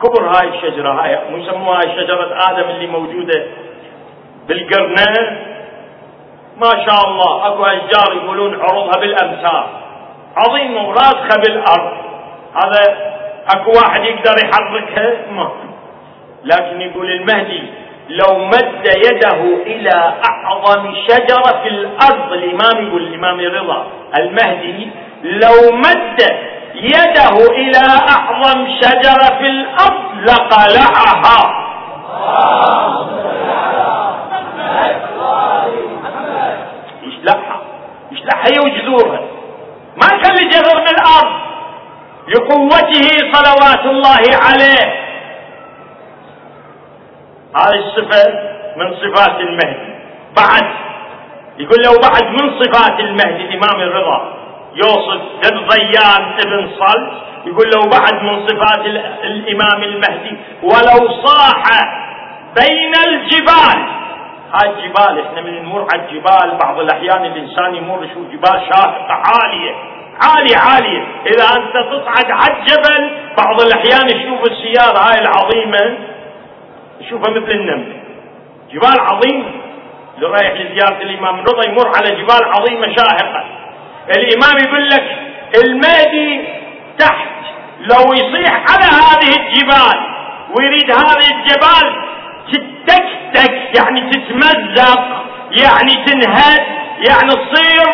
كبر 0.04 0.28
هاي 0.28 0.48
الشجرة 0.48 1.04
هاي 1.04 1.20
مو 1.32 1.38
يسموها 1.38 1.82
شجرة 1.82 2.38
آدم 2.52 2.70
اللي 2.70 2.88
موجودة 2.88 3.46
بالقرنة 4.48 5.38
ما 6.58 6.70
شاء 6.70 7.08
الله 7.08 7.48
أكو 7.48 7.64
أشجار 7.66 8.16
يقولون 8.16 8.62
عروضها 8.62 9.00
بالأمثال. 9.00 9.64
عظيمة 10.38 10.90
وراسخة 10.90 11.42
بالأرض. 11.46 11.94
هذا 12.64 13.14
أكو 13.56 13.72
واحد 13.72 14.04
يقدر 14.04 14.36
يحركها؟ 14.46 15.32
ما. 15.32 15.52
لكن 16.44 16.82
يقول 16.82 17.12
المهدي 17.12 17.64
لو 18.10 18.46
مد 18.46 18.86
يده 18.86 19.64
إلى 19.66 20.14
أعظم 20.30 20.96
شجرة 21.08 21.62
في 21.64 21.70
الأرض 21.70 22.32
الإمام 22.34 22.88
يقول 22.88 23.04
الإمام 23.04 23.40
رضا 23.40 23.88
المهدي 24.18 24.90
لو 25.24 25.72
مد 25.78 26.22
يده 26.76 27.52
إلى 27.52 27.82
أعظم 28.10 28.68
شجرة 28.82 29.38
في 29.38 29.48
الأرض 29.48 30.04
لقلعها. 30.28 31.64
يشلحها 38.12 38.44
هي 38.46 38.60
وجذورها. 38.60 39.20
ما 39.98 40.08
يخلي 40.08 40.50
جذر 40.50 40.80
من 40.82 40.88
الأرض 40.88 41.44
لقوته 42.28 43.10
صلوات 43.34 43.86
الله 43.86 44.22
عليه. 44.46 45.03
هذه 47.56 47.80
الصفة 47.80 48.34
من 48.78 48.94
صفات 48.94 49.40
المهدي. 49.42 49.94
بعد 50.38 50.74
يقول 51.58 51.78
لو 51.86 52.00
بعد 52.02 52.24
من 52.24 52.60
صفات 52.64 53.00
المهدي 53.00 53.44
الإمام 53.44 53.82
الرضا 53.82 54.34
يوصف 54.76 55.22
ابن 55.46 55.68
ضيان 55.68 56.22
ابن 56.46 56.70
صلت 56.80 57.12
يقول 57.46 57.66
لو 57.76 57.90
بعد 57.90 58.24
من 58.24 58.48
صفات 58.48 58.86
الإمام 59.24 59.84
المهدي 59.84 60.38
ولو 60.64 61.22
صاح 61.26 61.64
بين 62.56 62.94
الجبال. 63.08 63.94
هاي 64.54 64.70
الجبال 64.70 65.26
إحنا 65.26 65.42
من 65.42 65.64
نمر 65.64 65.88
على 65.94 66.02
الجبال 66.04 66.58
بعض 66.64 66.80
الأحيان 66.80 67.26
الإنسان 67.26 67.76
يمر 67.76 68.04
يشوف 68.04 68.28
جبال 68.32 68.62
شاهقة 68.74 69.08
عالية 69.10 69.76
عالية 70.24 70.58
عالية. 70.58 71.04
إذا 71.26 71.46
أنت 71.58 71.74
تصعد 71.94 72.32
على 72.32 72.54
الجبل 72.60 73.18
بعض 73.38 73.62
الأحيان 73.62 74.08
تشوف 74.08 74.52
السيارة 74.52 75.00
هاي 75.00 75.22
العظيمة 75.22 75.98
يشوفها 77.06 77.32
مثل 77.32 77.52
النمل. 77.52 77.94
جبال 78.74 79.00
عظيمة 79.00 79.46
اللي 80.16 80.28
رايح 80.28 80.52
لزيارة 80.54 81.02
الإمام. 81.02 81.40
رضا 81.40 81.70
يمر 81.70 81.88
على 81.98 82.16
جبال 82.22 82.44
عظيمة 82.56 82.88
شاهقة 82.96 83.44
الإمام 84.18 84.58
يقول 84.68 84.90
لك 84.90 85.18
المهدي 85.66 86.42
تحت 87.00 87.28
لو 87.80 88.14
يصيح 88.14 88.54
على 88.72 88.84
هذه 88.86 89.30
الجبال 89.40 90.00
ويريد 90.58 90.92
هذه 90.92 91.28
الجبال 91.36 92.04
تتكتك 92.54 93.78
يعني 93.78 94.10
تتمزق 94.12 95.00
يعني 95.62 96.06
تنهد 96.06 96.62
يعني 97.10 97.30
تصير 97.30 97.86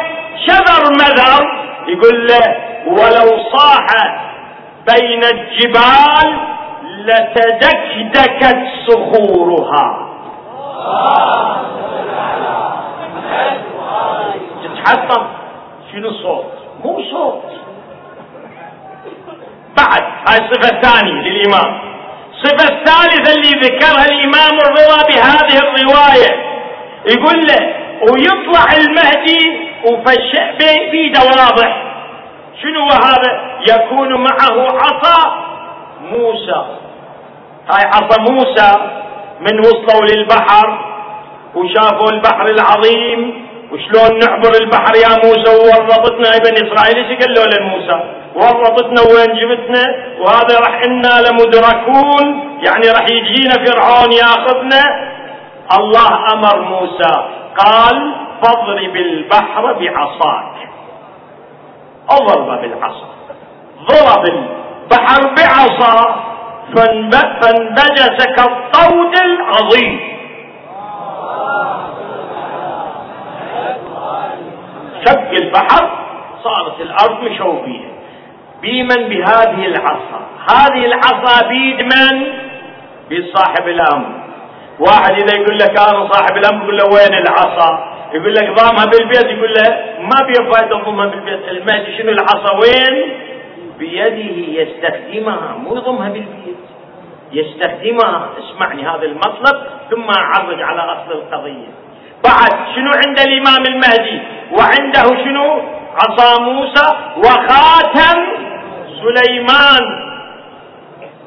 شذر 0.48 0.92
مذر 0.92 1.46
يقول 1.88 2.28
له 2.28 2.56
ولو 2.88 3.44
صاح 3.58 3.86
بين 4.90 5.24
الجبال 5.24 6.38
لتدكدكت 7.00 8.58
صخورها 8.88 10.10
تتحطم. 14.64 15.28
شنو 15.92 16.12
صوت 16.12 16.54
مو 16.84 17.02
صوت. 17.12 17.44
بعد 19.78 20.04
هاي 20.28 20.38
الصفة 20.38 20.78
الثانية 20.78 21.14
للإمام. 21.14 21.80
الصفة 22.32 22.76
الثالثة 22.76 23.34
اللي 23.34 23.60
ذكرها 23.68 24.06
الإمام 24.06 24.60
الرضا 24.66 25.08
بهذه 25.08 25.58
الرواية. 25.58 26.32
يقول 27.06 27.40
له 27.48 27.74
ويطلع 28.02 28.66
المهدي 28.78 29.70
وفش 29.86 30.32
بيده 30.92 31.20
واضح 31.20 31.84
شنو 32.62 32.86
هذا؟ 32.90 33.32
يكون 33.68 34.14
معه 34.14 34.68
عصا 34.72 35.46
موسى. 36.02 36.66
هاي 37.72 37.86
عصا 37.86 38.22
موسى 38.22 38.72
من 39.40 39.60
وصلوا 39.60 40.06
للبحر 40.12 40.68
وشافوا 41.56 42.12
البحر 42.12 42.46
العظيم. 42.46 43.50
وشلون 43.72 44.20
نعبر 44.20 44.54
البحر 44.62 44.96
يا 44.96 45.14
موسى؟ 45.26 45.52
وورطتنا 45.58 46.28
يا 46.34 46.40
بني 46.46 46.60
إسرائيل. 46.68 46.98
إيش 46.98 47.20
قالوا 47.20 47.46
لموسى؟ 47.54 48.00
ورطتنا 48.36 49.02
وين 49.02 49.32
جبتنا؟ 49.40 49.84
وهذا 50.20 50.60
راح 50.60 50.82
إنا 50.86 51.14
لمدركون. 51.26 52.26
يعني 52.66 52.90
راح 52.96 53.06
يجينا 53.12 53.54
فرعون 53.66 54.12
ياخذنا. 54.12 54.84
الله 55.80 56.34
أمر 56.34 56.62
موسى. 56.62 57.14
قال 57.58 58.16
فاضرب 58.44 58.96
البحر 58.96 59.74
بعصاك. 59.74 60.56
اضرب 62.10 62.62
بالعصا. 62.62 63.10
ضرب 63.90 64.26
البحر 64.26 65.22
بعصا. 65.38 66.26
فانبجس 66.76 68.26
كالطود 68.38 69.16
العظيم. 69.18 70.00
شق 75.06 75.32
البحر 75.32 75.90
صارت 76.44 76.82
الأرض 76.82 77.24
مشوبية. 77.24 77.90
بمن 78.62 79.10
بهذه 79.10 79.66
العصا. 79.66 80.22
هذه 80.52 80.86
العصا 80.86 81.48
بيد 81.48 81.82
من 81.82 82.28
بيد 83.10 83.26
صاحب 83.36 83.68
الأمر. 83.68 84.20
واحد 84.80 85.12
إذا 85.12 85.42
يقول 85.42 85.58
لك 85.58 85.80
أنا 85.80 86.10
صاحب 86.12 86.38
الأمر 86.38 86.64
يقول 86.64 86.78
له 86.78 86.86
وين 86.86 87.14
العصا؟ 87.14 88.00
يقول 88.14 88.34
لك 88.34 88.50
ضامها 88.50 88.86
بالبيت 88.86 89.26
يقول 89.26 89.54
له 89.54 89.70
ما 90.02 90.18
في 90.28 90.34
فائده 90.52 90.78
ضمها 90.78 91.06
بالبيت 91.06 91.40
المهدي 91.50 91.98
شنو 91.98 92.12
العصا 92.12 92.56
وين؟ 92.56 93.14
بيده 93.80 94.62
يستخدمها 94.62 95.56
مو 95.58 95.76
يضمها 95.76 96.10
بالبيت 96.10 96.60
يستخدمها 97.32 98.30
اسمعني 98.40 98.88
هذا 98.88 99.04
المطلب 99.04 99.58
ثم 99.92 100.08
اعرج 100.10 100.62
على 100.62 100.82
أصل 100.82 101.12
القضية. 101.12 101.68
بعد 102.24 102.52
شنو 102.76 102.92
عند 103.06 103.20
الإمام 103.20 103.64
المهدي؟ 103.70 104.22
وعنده 104.52 105.24
شنو؟ 105.24 105.62
عصا 105.96 106.42
موسى 106.42 106.88
وخاتم 107.18 108.20
سليمان. 109.02 110.10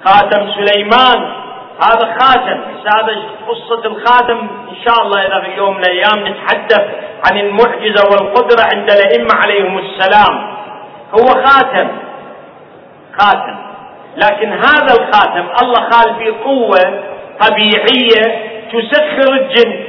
خاتم 0.05 0.51
سليمان. 0.53 1.33
هذا 1.83 2.17
خاتم 2.19 2.61
هذا 2.87 3.23
قصة 3.49 3.87
الخاتم 3.87 4.39
إن 4.71 4.77
شاء 4.85 5.03
الله 5.03 5.27
إذا 5.27 5.41
في 5.41 5.57
يوم 5.57 5.77
من 5.77 5.85
الأيام 5.85 6.29
نتحدث 6.29 6.85
عن 7.31 7.39
المعجزة 7.39 8.05
والقدرة 8.11 8.63
عند 8.75 8.91
الأئمة 8.91 9.35
عليهم 9.45 9.79
السلام. 9.79 10.53
هو 11.15 11.45
خاتم. 11.45 11.89
خاتم 13.19 13.57
لكن 14.17 14.53
هذا 14.53 14.95
الخاتم 15.01 15.49
الله 15.63 15.91
خال 15.91 16.15
فيه 16.19 16.33
قوة 16.45 17.03
طبيعية 17.41 18.53
تسخر 18.73 19.33
الجن 19.33 19.85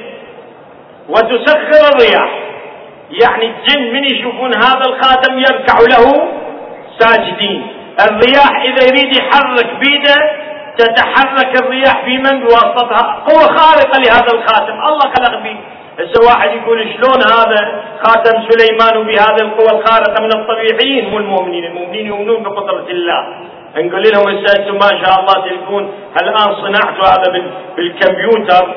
وتسخر 1.09 1.95
الرياح. 1.95 2.39
يعني 3.21 3.45
الجن 3.45 3.93
من 3.93 4.03
يشوفون 4.03 4.55
هذا 4.55 4.85
الخاتم 4.87 5.39
يركع 5.39 5.77
له 5.91 6.27
ساجدين. 6.99 7.67
الرياح 7.99 8.61
إذا 8.61 8.83
يريد 8.87 9.17
يحرك 9.17 9.75
بيده 9.79 10.15
تتحرك 10.77 11.61
الرياح 11.61 12.05
في 12.05 12.17
من 12.17 12.39
بواسطتها 12.39 13.23
قوة 13.27 13.57
خارقة 13.57 13.99
لهذا 13.99 14.33
الخاتم. 14.33 14.73
الله 14.73 14.99
خلق 14.99 15.43
به 15.43 15.57
هسه 15.99 16.27
واحد 16.27 16.49
يقول 16.51 16.79
شلون 16.93 17.21
هذا 17.37 17.83
خاتم 18.03 18.43
سليمان 18.49 18.97
وبهذه 18.97 19.41
القوى 19.41 19.79
الخارقة 19.79 20.23
من 20.23 20.29
الطبيعيين؟ 20.39 21.09
مو 21.09 21.17
المؤمنين، 21.17 21.65
المؤمنين 21.65 22.05
يؤمنون 22.05 22.43
بقدرة 22.43 22.87
الله. 22.89 23.27
نقول 23.77 24.03
لهم 24.03 24.27
هسه 24.27 24.59
أنتم 24.59 24.73
ما 24.73 25.03
شاء 25.05 25.19
الله 25.19 25.49
تلقون 25.49 25.93
الان 26.21 26.55
صنعتوا 26.55 27.05
هذا 27.05 27.51
بالكمبيوتر. 27.75 28.75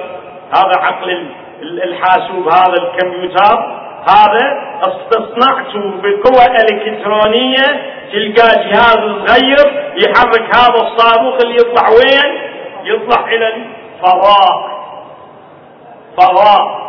هذا 0.57 0.81
عقل 0.83 1.26
الحاسوب 1.62 2.48
هذا 2.48 2.74
الكمبيوتر. 2.83 3.76
هذا 4.09 4.62
استصنعته 4.83 5.90
بقوى 6.02 6.46
إلكترونية 6.61 7.66
تلقى 8.12 8.68
جهاز 8.68 9.26
صغير 9.26 9.92
يحرك 9.96 10.57
هذا 10.57 10.81
الصاروخ 10.83 11.37
اللي 11.44 11.55
يطلع 11.55 11.88
وين؟ 11.88 12.40
يطلع 12.85 13.29
إلى 13.29 13.55
الفضاء. 13.55 14.75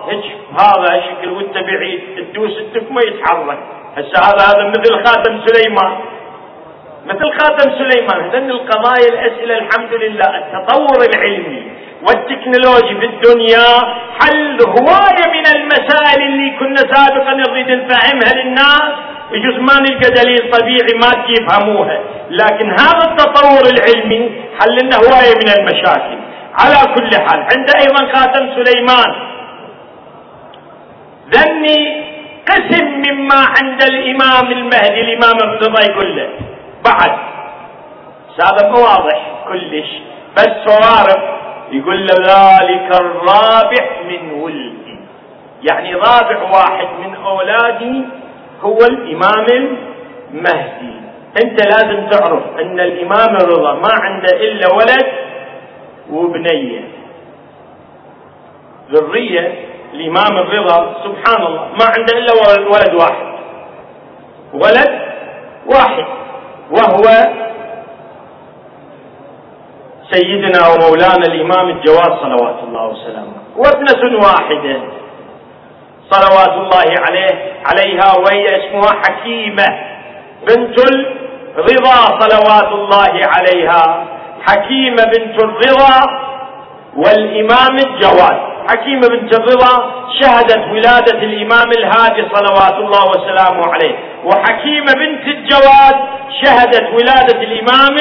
هيك 0.10 0.24
هذا 0.60 1.02
شكل 1.02 1.30
وانت 1.30 1.58
بعيد 1.58 2.02
تدوس 2.18 2.58
التكمه 2.58 3.02
يتحرك. 3.02 3.60
هسه 3.98 4.20
هذا 4.28 4.44
هذا 4.50 4.70
مثل 4.70 5.06
خاتم 5.06 5.40
سليمان. 5.48 5.98
مثل 7.06 7.32
خاتم 7.40 7.72
سليمان. 7.72 8.30
هذن 8.30 8.52
القضايا 8.52 9.10
الأسئلة 9.14 9.58
الحمد 9.58 9.94
لله. 9.94 10.38
التطور 10.38 11.00
العلمي 11.14 11.64
والتكنولوجي 12.08 12.96
في 13.00 13.06
الدنيا 13.06 13.68
حل 14.20 14.58
هواية 14.62 15.24
من 15.36 15.46
المسائل 15.56 16.22
اللي 16.22 16.50
كنا 16.60 16.78
سابقا 16.94 17.34
نريد 17.34 17.72
نفهمها 17.72 18.44
للناس. 18.44 18.94
يجوز 19.32 19.56
ما 19.60 19.80
نلقى 19.80 20.10
دليل 20.10 20.52
طبيعي 20.52 20.94
مادي 21.04 21.34
يفهموها 21.42 22.00
لكن 22.30 22.72
هذا 22.72 23.04
التطور 23.12 23.64
العلمي 23.74 24.32
حل 24.60 24.72
لنا 24.82 24.96
هواية 24.98 25.34
من 25.42 25.50
المشاكل. 25.60 26.18
على 26.58 26.94
كل 26.96 27.10
حال. 27.16 27.40
عند 27.40 27.70
أيضا 27.82 28.14
خاتم 28.14 28.64
سليمان. 28.64 29.28
ذني 31.30 32.08
قسم 32.48 32.86
مما 32.86 33.36
عند 33.62 33.84
الإمام 33.84 34.52
المهدي. 34.52 35.02
الإمام 35.02 35.38
الرضا 35.38 35.92
يقول 35.92 36.18
له. 36.18 36.30
بعد. 36.86 37.12
هذا 38.42 38.70
مو 38.70 38.76
واضح 38.76 39.22
كلش. 39.48 39.90
بس 40.38 40.50
فوارق 40.66 41.38
يقول 41.72 42.08
له 42.08 42.16
ذلك 42.16 43.02
الرابع 43.02 43.86
من 44.10 44.32
ولدي. 44.32 45.00
يعني 45.70 45.94
رابع 45.94 46.42
واحد 46.42 46.88
من 47.00 47.16
أولادي 47.16 48.06
هو 48.62 48.78
الإمام 48.78 49.46
المهدي. 49.50 50.98
أنت 51.44 51.66
لازم 51.66 52.10
تعرف 52.10 52.44
أن 52.60 52.80
الإمام 52.80 53.36
الرضا 53.36 53.74
ما 53.74 53.94
عنده 54.02 54.38
إلا 54.38 54.74
ولد 54.74 55.27
وبنيه 56.12 56.82
ذرية 58.92 59.66
الإمام 59.94 60.38
الرضا 60.38 60.96
سبحان 61.04 61.46
الله 61.46 61.62
ما 61.62 61.86
عنده 61.98 62.18
إلا 62.18 62.34
ولد 62.74 62.94
واحد. 62.96 63.28
ولد 64.54 65.02
واحد 65.74 66.06
وهو 66.72 67.04
سيدنا 70.12 70.60
ومولانا 70.68 71.26
الإمام 71.28 71.70
الجواد 71.70 72.20
صلوات 72.22 72.64
الله 72.64 72.88
وسلامه. 72.88 73.34
وابنة 73.58 74.26
واحدة. 74.26 74.82
صلوات 76.10 76.54
الله 76.54 76.96
عليه 77.08 77.54
عليها 77.66 78.14
وهي 78.18 78.46
اسمها 78.46 79.02
حكيمة 79.06 79.66
بنت 80.48 80.80
الرضا 81.58 82.20
صلوات 82.20 82.72
الله 82.74 83.26
عليها. 83.26 84.06
حكيمه 84.48 85.04
بنت 85.04 85.44
الرضا 85.44 86.28
والإمام 86.96 87.78
الجواد. 87.78 88.38
حكيمه 88.70 89.08
بنت 89.08 89.40
الرضا 89.40 89.92
شهدت 90.22 90.66
ولادة 90.72 91.20
الإمام 91.24 91.72
الهادي 91.78 92.24
صلوات 92.34 92.74
الله 92.74 93.10
وسلامه 93.10 93.74
عليه. 93.74 93.96
وحكيمه 94.24 94.94
بنت 94.94 95.28
الجواد 95.28 95.96
شهدت 96.44 96.88
ولادة 96.94 97.42
الإمام 97.42 97.96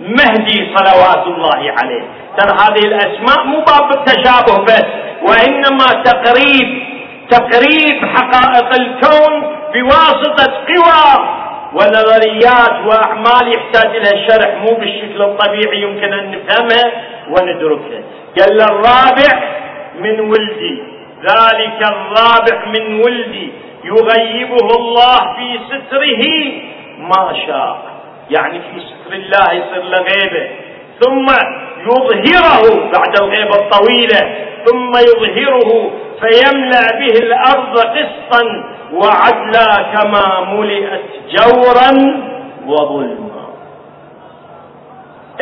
المهدي 0.00 0.76
صلوات 0.76 1.26
الله 1.26 1.58
عليه. 1.58 2.02
ترى 2.38 2.58
هذه 2.58 2.86
الأسماء 2.86 3.46
مو 3.46 3.60
باب 3.60 3.90
التشابه 3.98 4.64
بس 4.64 4.84
وإنما 5.22 6.02
تقريب 6.04 6.82
تقريب 7.30 8.04
حقائق 8.16 8.74
الكون 8.80 9.56
بواسطة 9.74 10.52
قوى 10.68 11.28
ونظريات 11.74 12.86
وأعمال 12.86 13.54
يحتاج 13.54 13.96
إلى 13.96 14.28
شرح 14.28 14.54
مو 14.54 14.76
بالشكل 14.76 15.22
الطبيعي 15.22 15.82
يمكن 15.82 16.12
أن 16.12 16.30
نفهمها 16.30 16.92
وندركها 17.28 18.00
قال 18.38 18.60
الرابع 18.60 19.32
من 19.98 20.20
ولدي. 20.20 20.82
ذلك 21.20 21.80
الرابع 21.92 22.66
من 22.66 23.00
ولدي. 23.04 23.52
يغيبه 23.84 24.68
الله 24.78 25.18
في 25.36 25.58
ستره 25.68 26.24
ما 26.98 27.34
شاء. 27.46 27.82
يعني 28.30 28.58
في 28.58 28.80
ستر 28.80 29.14
الله 29.14 29.52
يصير 29.52 29.82
له 29.82 29.98
غيبة. 29.98 30.48
ثم 31.00 31.26
يظهره 31.80 32.90
بعد 32.90 33.22
الغيبة 33.22 33.54
الطويلة. 33.54 34.34
ثم 34.64 34.90
يظهره 34.90 35.90
فيملأ 36.20 36.86
به 36.98 37.26
الأرض 37.26 37.78
قسطا. 37.78 38.64
وعدلا 38.92 39.82
كما 39.94 40.40
ملئت 40.54 41.02
جورا 41.28 41.90
وظلما. 42.66 43.42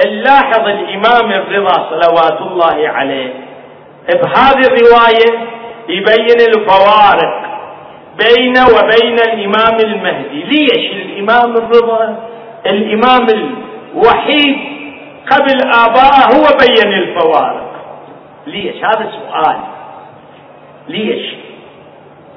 نلاحظ 0.06 0.68
الإمام 0.68 1.32
الرضا 1.32 1.72
صلوات 1.90 2.40
الله 2.40 2.88
عليه 2.88 3.34
بهذه 4.08 4.66
الرواية 4.66 5.48
يبين 5.88 6.40
الفوارق 6.48 7.40
بين 8.18 8.54
وبين 8.58 9.14
الإمام 9.14 9.76
المهدي. 9.84 10.42
ليش 10.42 10.92
الإمام 10.92 11.56
الرضا؟ 11.56 12.16
الإمام 12.66 13.26
الوحيد 13.30 14.56
قبل 15.30 15.70
آبائه 15.70 16.36
هو 16.36 16.46
بين 16.60 16.92
الفوارق. 16.92 17.70
ليش؟ 18.46 18.76
هذا 18.76 19.10
سؤال. 19.10 19.56
ليش؟ 20.88 21.34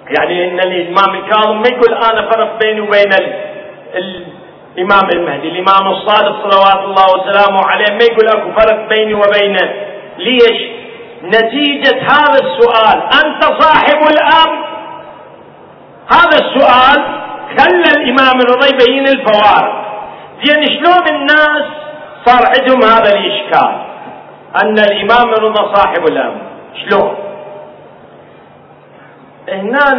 يعني 0.10 0.52
ان 0.52 0.60
الامام 0.60 1.16
الكاظم 1.24 1.58
ما 1.58 1.68
يقول 1.72 1.94
أنا 1.94 2.30
فرق 2.32 2.60
بيني 2.64 2.82
وبين 2.82 3.10
الإمام 4.78 5.10
المهدي 5.14 5.48
الإمام 5.48 5.92
الصادق 5.92 6.50
صلوات 6.50 6.86
الله 6.86 7.06
وسلامه 7.06 7.62
عليه 7.68 7.86
ما 7.94 8.04
يقول 8.12 8.28
أكو 8.28 8.52
فرق 8.62 8.90
بيني 8.90 9.14
وبينه 9.14 9.74
ليش؟ 10.18 10.62
نتيجة 11.24 12.02
هذا 12.02 12.40
السؤال. 12.44 13.04
أنت 13.26 13.44
صاحب 13.62 13.98
الامر 14.12 14.66
هذا 16.12 16.38
السؤال 16.46 17.04
خلى 17.58 17.92
الإمام 18.02 18.40
الرضا 18.42 18.68
يبين 18.68 19.08
الفوارق. 19.08 19.84
زين 20.44 20.64
شلون 20.64 21.08
الناس 21.16 21.64
صار 22.26 22.42
عندهم 22.48 22.84
هذا 22.84 23.10
الإشكال؟ 23.18 23.82
أن 24.64 24.80
الإمام 24.80 25.34
الرضا 25.34 25.76
صاحب 25.76 26.08
الامر 26.08 26.42
شلون؟ 26.76 27.16
هنا 29.50 29.96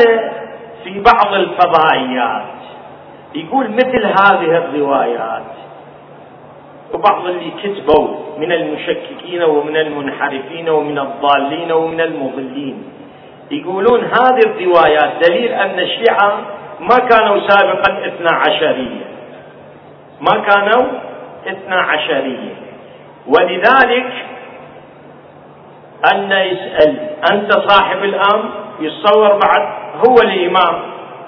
في 0.85 1.01
بعض 1.01 1.35
الفضائيات 1.35 2.45
يقول 3.35 3.71
مثل 3.71 4.05
هذه 4.07 4.57
الروايات. 4.57 5.43
وبعض 6.95 7.27
اللي 7.27 7.51
كتبوا 7.63 8.09
من 8.39 8.53
المشككين 8.53 9.43
ومن 9.43 9.77
المنحرفين 9.77 10.69
ومن 10.69 10.99
الضالين 10.99 11.73
ومن 11.73 12.01
المضلين 12.01 12.83
يقولون 13.51 14.01
هذه 14.05 14.41
الروايات 14.47 15.13
دليل 15.29 15.53
أن 15.53 15.79
الشيعة 15.79 16.39
ما 16.81 16.97
كانوا 17.11 17.41
سابقا 17.49 18.07
اثنا 18.07 18.31
عشرية. 18.49 19.05
ما 20.21 20.41
كانوا 20.45 20.85
اثنا 21.47 21.77
عشرية. 21.77 22.55
ولذلك 23.27 24.13
أن 26.15 26.31
يسأل 26.33 26.97
أنت 27.33 27.53
صاحب 27.53 28.05
الأمر؟ 28.05 28.64
يتصور 28.81 29.29
بعد 29.29 29.69
هو 30.09 30.15
الإمام 30.23 30.83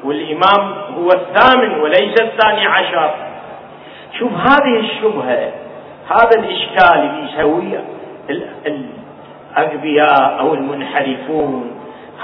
والإمام 0.05 0.75
هو 0.99 1.09
الثامن 1.09 1.81
وليس 1.81 2.15
الثاني 2.21 2.67
عشر. 2.67 3.15
شوف 4.19 4.33
هذه 4.33 4.81
الشبهة 4.81 5.53
هذا 6.11 6.31
الإشكال 6.39 6.99
اللي 6.99 7.33
يسويه 7.33 7.85
الأغبياء 9.57 10.41
أو 10.41 10.55
المنحرفون. 10.55 11.71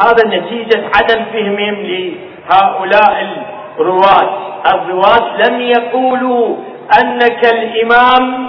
هذا 0.00 0.38
نتيجة 0.38 0.90
عدم 0.96 1.24
فهمهم 1.32 1.74
لهؤلاء 1.74 3.44
الرواة. 3.78 4.38
الرواة 4.74 5.36
لم 5.48 5.60
يقولوا 5.60 6.56
أنك 7.02 7.40
الإمام 7.54 8.46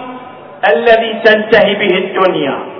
الذي 0.73 1.21
تنتهي 1.25 1.75
به 1.75 1.97
الدنيا. 1.97 2.72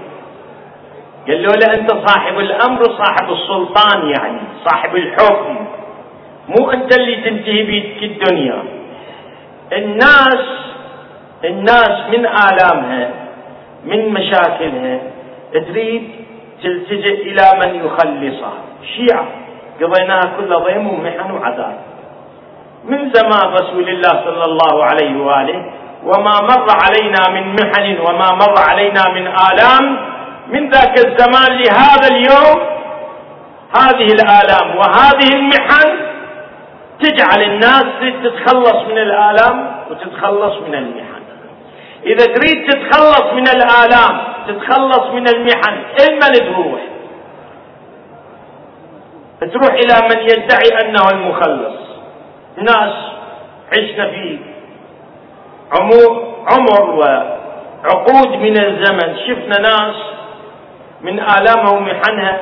قال 1.28 1.44
له 1.44 1.74
أنت 1.80 2.08
صاحب 2.08 2.40
الأمر 2.40 2.84
صاحب 2.84 3.32
السلطان 3.32 4.10
يعني 4.18 4.40
صاحب 4.66 4.96
الحكم. 4.96 5.66
مو 6.50 6.72
أنت 6.72 6.98
اللي 7.00 7.16
تنتهي 7.16 7.64
بيدك 7.64 8.04
الدنيا. 8.04 8.64
الناس 9.74 10.44
الناس 11.46 12.10
من 12.10 12.26
آلامها 12.26 13.10
من 13.86 14.10
مشاكلها 14.10 15.00
تريد 15.54 16.10
تلتجئ 16.64 17.22
إلى 17.32 17.46
من 17.62 17.86
يخلصها. 17.86 18.54
الشيعة 18.82 19.26
قضيناها 19.82 20.34
كل 20.38 20.56
ضيم 20.56 20.88
ومحن 20.88 21.32
وعذاب. 21.32 21.78
من 22.86 23.14
زمان 23.14 23.54
رسول 23.54 23.90
الله 23.90 24.10
صلى 24.10 24.44
الله 24.46 24.84
عليه 24.84 25.22
وآله 25.22 25.66
وما 26.04 26.34
مر 26.42 26.68
علينا 26.86 27.22
من 27.30 27.56
محن 27.56 27.98
وما 28.08 28.30
مر 28.32 28.56
علينا 28.70 29.04
من 29.16 29.28
آلام 29.28 30.13
من 30.48 30.70
ذاك 30.70 30.98
الزمان 30.98 31.58
لهذا 31.58 32.08
اليوم 32.12 32.74
هذه 33.78 34.08
الآلام 34.08 34.78
وهذه 34.78 35.36
المحن 35.36 36.14
تجعل 37.00 37.42
الناس 37.44 37.86
تتخلص 38.24 38.88
من 38.88 38.98
الآلام 38.98 39.76
وتتخلص 39.90 40.56
من 40.68 40.76
المحن. 40.76 41.24
إذا 42.06 42.26
تريد 42.26 42.68
تتخلص 42.70 43.34
من 43.34 43.48
الآلام 43.48 44.24
تتخلص 44.48 45.08
من 45.14 45.28
المحن 45.28 45.84
لمن 46.00 46.54
تروح؟ 46.54 46.82
تروح 49.54 49.74
إلى 49.74 50.08
من 50.10 50.22
يدعي 50.22 50.82
أنه 50.82 51.02
المخلص. 51.14 51.76
ناس 52.58 52.94
عشنا 53.72 54.08
في 54.10 54.40
عمر 56.52 56.90
وعقود 56.90 58.36
من 58.36 58.58
الزمن. 58.58 59.18
شفنا 59.28 59.60
ناس 59.62 59.96
من 61.04 61.20
آلامها 61.20 61.72
ومحنها 61.74 62.40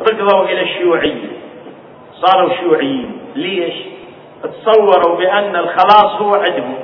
ركضوا 0.00 0.44
إلى 0.44 0.62
الشيوعية 0.62 1.28
صاروا 2.14 2.54
شيوعيين. 2.54 3.18
ليش؟ 3.34 3.74
تصوروا 4.42 5.16
بأن 5.16 5.56
الخلاص 5.56 6.20
هو 6.22 6.34
عندهم 6.34 6.74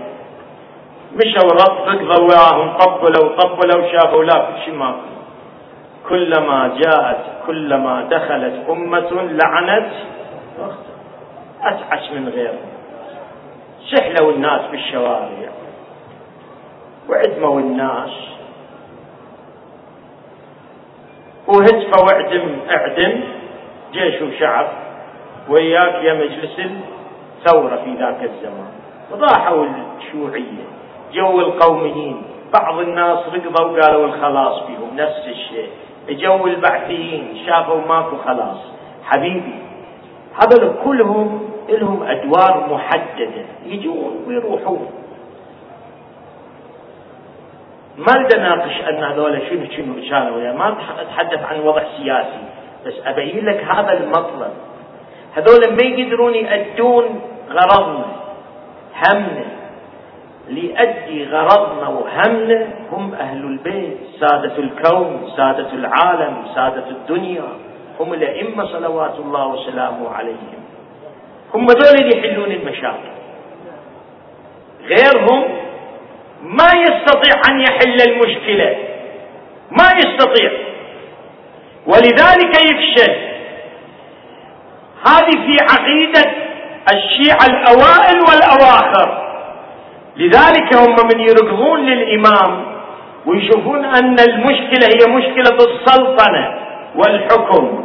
مشوا 1.14 1.50
ركضوا 1.52 2.24
وياهم 2.28 2.78
طبلوا 2.78 3.36
طبلوا 3.36 3.92
شافوا 3.92 4.24
لا 4.24 4.32
كل 4.34 4.64
شيء 4.64 4.74
ما 4.74 4.96
كلما 6.08 6.78
جاءت 6.84 7.24
كلما 7.46 8.04
دخلت 8.10 8.68
أمة 8.68 9.10
لعنت. 9.10 9.92
أتعس 11.62 12.10
من 12.12 12.28
غيرهم 12.28 12.68
سحلوا 13.90 14.32
الناس 14.32 14.60
بالشوارع. 14.70 15.50
وعدموا 17.08 17.60
الناس. 17.60 18.33
وهتفوا 21.48 22.12
اعدم 22.12 22.58
أعدم 22.70 23.20
جيش 23.92 24.22
وشعب 24.22 24.66
وياك 25.48 25.94
يا 25.94 26.14
مجلس 26.14 26.58
الثورة 26.58 27.76
في 27.84 27.94
ذاك 27.98 28.22
الزمان. 28.22 28.72
وضاحوا 29.12 29.66
الشيوعية 29.98 30.64
جو 31.12 31.40
القوميين 31.40 32.22
بعض 32.54 32.78
الناس 32.78 33.18
رقضوا 33.34 33.66
وقالوا 33.66 34.06
الخلاص 34.06 34.60
بهم 34.60 34.96
نفس 34.96 35.22
الشيء. 35.26 35.68
جو 36.10 36.46
البعثيين 36.46 37.36
شافوا 37.46 37.80
ماكو 37.88 38.16
خلاص. 38.16 38.58
حبيبي 39.04 39.54
هذول 40.34 40.74
كلهم 40.84 41.48
لهم 41.68 42.02
أدوار 42.02 42.66
محددة 42.70 43.44
يجون 43.66 44.24
ويروحون. 44.28 44.88
ما 47.98 48.06
أريد 48.16 48.34
أناقش 48.34 48.80
أن 48.88 49.04
هذول 49.04 49.42
شنو 49.50 49.64
شنو 49.76 49.94
كانوا 50.10 50.40
يعني. 50.40 50.58
ما 50.58 50.76
أتحدث 51.00 51.44
عن 51.44 51.60
وضع 51.60 51.82
سياسي. 51.96 52.44
بس 52.86 52.94
أبين 53.04 53.46
لك 53.46 53.64
هذا 53.64 53.92
المطلب. 53.92 54.52
هذول 55.34 55.76
ما 55.76 55.84
يقدرون 55.84 56.34
يأدون 56.34 57.20
غرضنا. 57.50 58.04
همنا. 59.06 59.44
ليؤدي 60.48 61.24
غرضنا 61.24 61.88
وهمنا 61.88 62.68
هم 62.92 63.14
أهل 63.14 63.44
البيت. 63.44 63.98
سادة 64.20 64.58
الكون 64.58 65.30
سادة 65.36 65.72
العالم 65.72 66.36
سادة 66.54 66.88
الدنيا. 66.90 67.48
هم 68.00 68.14
الأئمة 68.14 68.66
صلوات 68.66 69.18
الله 69.18 69.46
وسلامه 69.46 70.08
عليهم. 70.08 70.64
هم 71.54 71.66
ذول 71.66 72.00
اللي 72.00 72.18
يحلون 72.18 72.50
المشاكل. 72.52 73.14
غيرهم 74.82 75.63
ما 76.42 76.68
يستطيع 76.74 77.40
أن 77.50 77.60
يحل 77.60 78.10
المشكلة. 78.10 78.76
ما 79.70 79.90
يستطيع. 79.96 80.50
ولذلك 81.86 82.62
يفشل. 82.70 83.12
هذه 85.06 85.30
في 85.30 85.56
عقيدة 85.70 86.32
الشيعة 86.92 87.46
الأوائل 87.46 88.20
والأواخر. 88.20 89.24
لذلك 90.16 90.76
هم 90.76 90.96
من 91.14 91.20
يركضون 91.20 91.80
للإمام 91.86 92.64
ويشوفون 93.26 93.84
أن 93.84 94.16
المشكلة 94.20 94.86
هي 94.86 95.12
مشكلة 95.16 95.56
السلطنة 95.56 96.58
والحكم. 96.96 97.84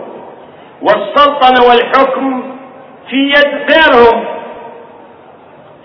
والسلطنة 0.82 1.68
والحكم 1.70 2.44
في 3.10 3.16
يد 3.16 3.72
غيرهم 3.72 4.26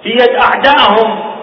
في 0.03 0.09
يد 0.11 0.31
أعدائهم. 0.43 1.34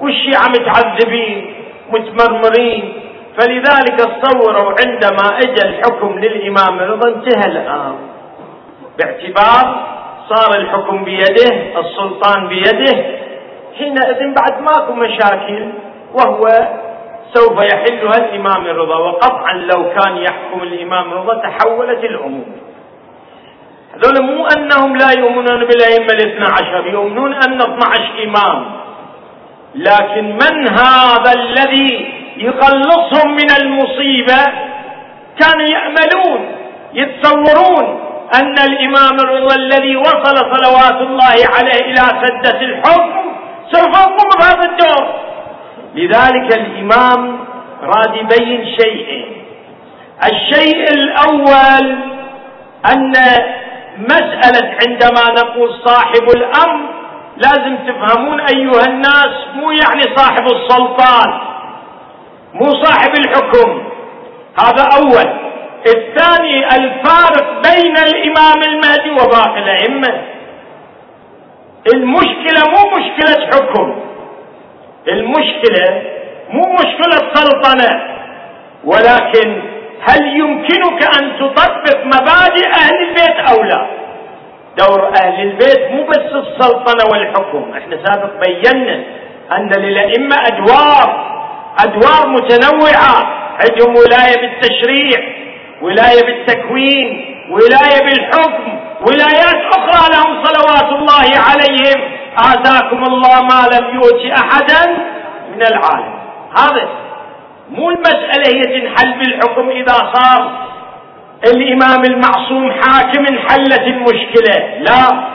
والشيعة 0.00 0.48
متعذبين 0.48 1.54
متمرمرين. 1.90 2.92
فلذلك 3.38 3.96
تصوروا 3.98 4.74
عندما 4.80 5.38
اجى 5.38 5.68
الحكم 5.68 6.18
للإمام 6.18 6.78
رضا 6.78 7.08
انتهى 7.08 7.52
الامر 7.52 7.98
باعتبار 8.98 9.86
صار 10.28 10.60
الحكم 10.60 11.04
بيده 11.04 11.80
السلطان 11.80 12.48
بيده. 12.48 13.04
حينئذ 13.78 14.34
بعد 14.34 14.62
ماكو 14.62 14.92
مشاكل 14.92 15.72
وهو 16.14 16.42
سوف 17.34 17.62
يحلها 17.62 18.16
الإمام 18.16 18.66
الرضا 18.66 18.98
وقطعا 18.98 19.52
لو 19.52 19.90
كان 19.90 20.16
يحكم 20.16 20.62
الإمام 20.62 21.12
الرضا 21.12 21.34
تحولت 21.34 22.04
الأمور. 22.04 22.44
هذول 23.94 24.26
مو 24.26 24.46
أنهم 24.46 24.96
لا 24.96 25.10
يؤمنون 25.18 25.64
بالأئمة 25.64 26.12
الاثنى 26.12 26.44
عشر 26.44 26.86
يؤمنون 26.86 27.32
أن 27.32 27.60
12 27.60 28.24
إمام. 28.24 28.79
لكن 29.74 30.24
من 30.24 30.68
هذا 30.68 31.32
الذي 31.32 32.12
يخلصهم 32.36 33.30
من 33.32 33.50
المصيبة 33.62 34.44
كانوا 35.40 35.66
يأملون 35.66 36.52
يتصورون 36.94 38.00
أن 38.34 38.54
الإمام 38.58 39.16
الرضا 39.20 39.56
الذي 39.56 39.96
وصل 39.96 40.36
صلوات 40.36 41.00
الله 41.00 41.34
عليه 41.54 41.80
إلى 41.90 41.96
سدة 42.26 42.60
الحكم 42.60 43.12
سوف 43.72 43.88
يقوم 44.00 44.28
بهذا 44.40 44.70
الدور. 44.70 45.20
لذلك 45.94 46.56
الإمام 46.58 47.38
راد 47.82 48.16
يبين 48.16 48.64
شيئين 48.80 49.42
الشيء 50.32 50.84
الأول 50.94 51.98
أن 52.92 53.12
مسألة 53.98 54.76
عندما 54.86 55.24
نقول 55.42 55.70
صاحب 55.84 56.22
الأمر 56.36 56.88
لازم 57.40 57.76
تفهمون 57.76 58.40
أيها 58.40 58.86
الناس 58.86 59.34
مو 59.54 59.70
يعني 59.70 60.16
صاحب 60.16 60.46
السلطان 60.46 61.40
مو 62.54 62.70
صاحب 62.84 63.10
الحكم. 63.18 63.82
هذا 64.64 64.88
أول. 64.96 65.32
الثاني 65.86 66.66
الفارق 66.66 67.62
بين 67.62 67.96
الإمام 67.96 68.62
المهدي 68.62 69.10
وباقي 69.10 69.58
الأئمة. 69.58 70.22
المشكلة 71.94 72.62
مو 72.68 72.96
مشكلة 72.96 73.46
حكم. 73.46 74.00
المشكلة 75.08 76.02
مو 76.50 76.72
مشكلة 76.72 77.30
سلطنة. 77.34 78.02
ولكن 78.84 79.62
هل 80.08 80.36
يمكنك 80.40 81.02
أن 81.22 81.38
تطبق 81.38 82.04
مبادئ 82.04 82.68
أهل 82.68 83.08
البيت 83.08 83.50
أو 83.50 83.62
لا؟ 83.62 83.99
دور 84.80 85.12
أهل 85.22 85.40
البيت 85.40 85.90
مو 85.90 86.06
بس 86.06 86.18
السلطنة 86.18 87.12
والحكم. 87.12 87.72
إحنا 87.78 87.96
سابق 88.04 88.30
بينا 88.46 89.04
أن 89.56 89.68
للأئمة 89.68 90.36
أدوار 90.52 91.30
أدوار 91.78 92.28
متنوعة. 92.28 93.40
عندهم 93.60 93.96
ولاية 93.96 94.36
بالتشريع 94.40 95.18
ولاية 95.82 96.22
بالتكوين 96.26 97.36
ولاية 97.50 98.04
بالحكم 98.04 98.80
ولايات 99.06 99.60
أخرى 99.76 100.12
لهم 100.14 100.44
صلوات 100.44 100.92
الله 100.92 101.40
عليهم. 101.48 102.10
آتاكم 102.38 103.04
الله 103.04 103.42
ما 103.42 103.68
لم 103.76 103.94
يؤت 103.94 104.32
أحدا 104.32 104.92
من 105.52 105.62
العالم. 105.62 106.14
هذا 106.58 106.88
مو 107.70 107.90
المسألة 107.90 108.56
هي 108.56 108.80
تنحل 108.80 109.18
بالحكم 109.18 109.68
إذا 109.70 110.12
صار. 110.14 110.70
الإمام 111.46 112.04
المعصوم 112.04 112.72
حاكم 112.72 113.26
انحلت 113.26 113.80
المشكلة. 113.80 114.78
لا. 114.78 115.30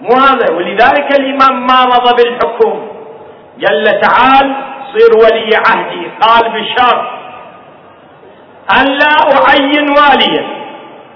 مو 0.00 0.16
هذا. 0.16 0.54
ولذلك 0.54 1.20
الإمام 1.20 1.66
ما 1.66 1.84
رضى 1.84 2.22
بالحكم. 2.22 2.88
جل 3.58 4.00
تعال 4.00 4.54
صير 4.92 5.16
ولي 5.24 5.56
عهدي. 5.56 6.10
قال 6.20 6.52
بشرط 6.52 7.06
أن 8.80 8.86
لا 8.86 9.14
أعين 9.36 9.86
واليا. 9.90 10.46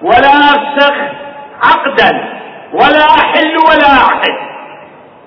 ولا 0.03 0.39
أفسخ 0.51 0.95
عقدا. 1.63 2.41
ولا 2.73 3.07
أحل 3.21 3.57
ولا 3.69 3.91
أعقد 4.03 4.37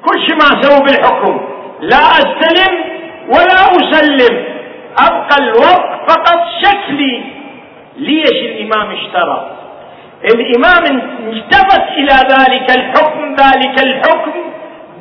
كل 0.05 0.21
شيء 0.25 0.35
ما 0.35 0.61
أسوي 0.61 0.83
بالحكم. 0.85 1.41
لا 1.79 1.97
أستلم 1.97 2.83
ولا 3.27 3.61
أسلم. 3.71 4.45
أبقى 4.99 5.37
الوضع 5.37 6.05
فقط 6.07 6.39
شكلي. 6.63 7.42
ليش 7.97 8.31
الإمام 8.31 8.91
اشترط 8.91 9.47
الإمام 10.25 11.01
التفت 11.27 11.87
إلى 11.97 12.15
ذلك 12.29 12.77
الحكم 12.77 13.35
ذلك 13.35 13.83
الحكم 13.83 14.31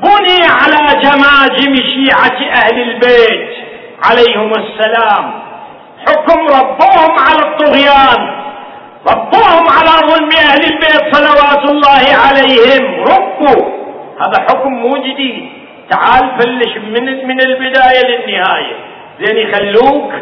بني 0.02 0.42
على 0.46 1.00
جماجم 1.00 1.76
شيعة 1.76 2.50
أهل 2.52 2.82
البيت 2.82 3.48
عليهم 4.04 4.50
السلام. 4.50 5.42
حكم 6.06 6.40
ربهم 6.40 7.18
على 7.18 7.38
الطغيان 7.48 8.42
ربهم 9.06 9.68
على 9.68 10.08
ظلم 10.08 10.30
أهل 10.50 10.64
البيت 10.64 11.14
صلوات 11.14 11.70
الله 11.70 12.04
عليهم. 12.26 13.04
ربوا 13.04 13.72
هذا 14.20 14.42
حكم 14.48 14.72
مو 14.72 14.96
جديد 14.96 15.48
تعال 15.90 16.30
فلش 16.38 16.76
من 16.76 17.26
من 17.28 17.40
البداية 17.40 18.06
للنهاية. 18.06 18.76
زين 19.20 19.36
يخلوك 19.36 20.12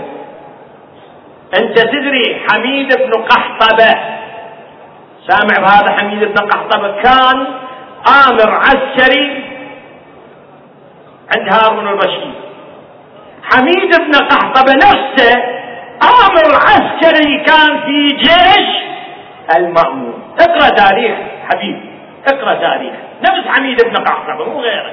أنت 1.54 1.78
تدري 1.78 2.40
حميد 2.48 2.96
بن 2.96 3.22
قحطبة؟ 3.22 3.94
سامع 5.28 5.66
بهذا 5.66 5.96
حميد 6.00 6.24
بن 6.24 6.34
قحطبة؟ 6.34 7.02
كان 7.02 7.46
آمر 8.26 8.50
عسكري 8.50 9.44
عند 11.36 11.48
هارون 11.48 11.88
الرشيد. 11.88 12.34
حميد 13.42 13.96
بن 13.98 14.12
قحطبة 14.14 14.72
نفسه 14.74 15.42
آمر 16.02 16.54
عسكري 16.54 17.44
كان 17.44 17.80
في 17.80 18.16
جيش 18.16 18.68
المأمون. 19.56 20.22
اقرأ 20.40 20.68
تاريخ 20.68 21.14
حبيبي 21.50 21.90
اقرأ 22.28 22.54
تاريخ. 22.54 22.92
نفس 23.22 23.48
حميد 23.48 23.84
بن 23.84 23.96
قحطبة 24.04 24.44
مو 24.44 24.60
غيره. 24.60 24.92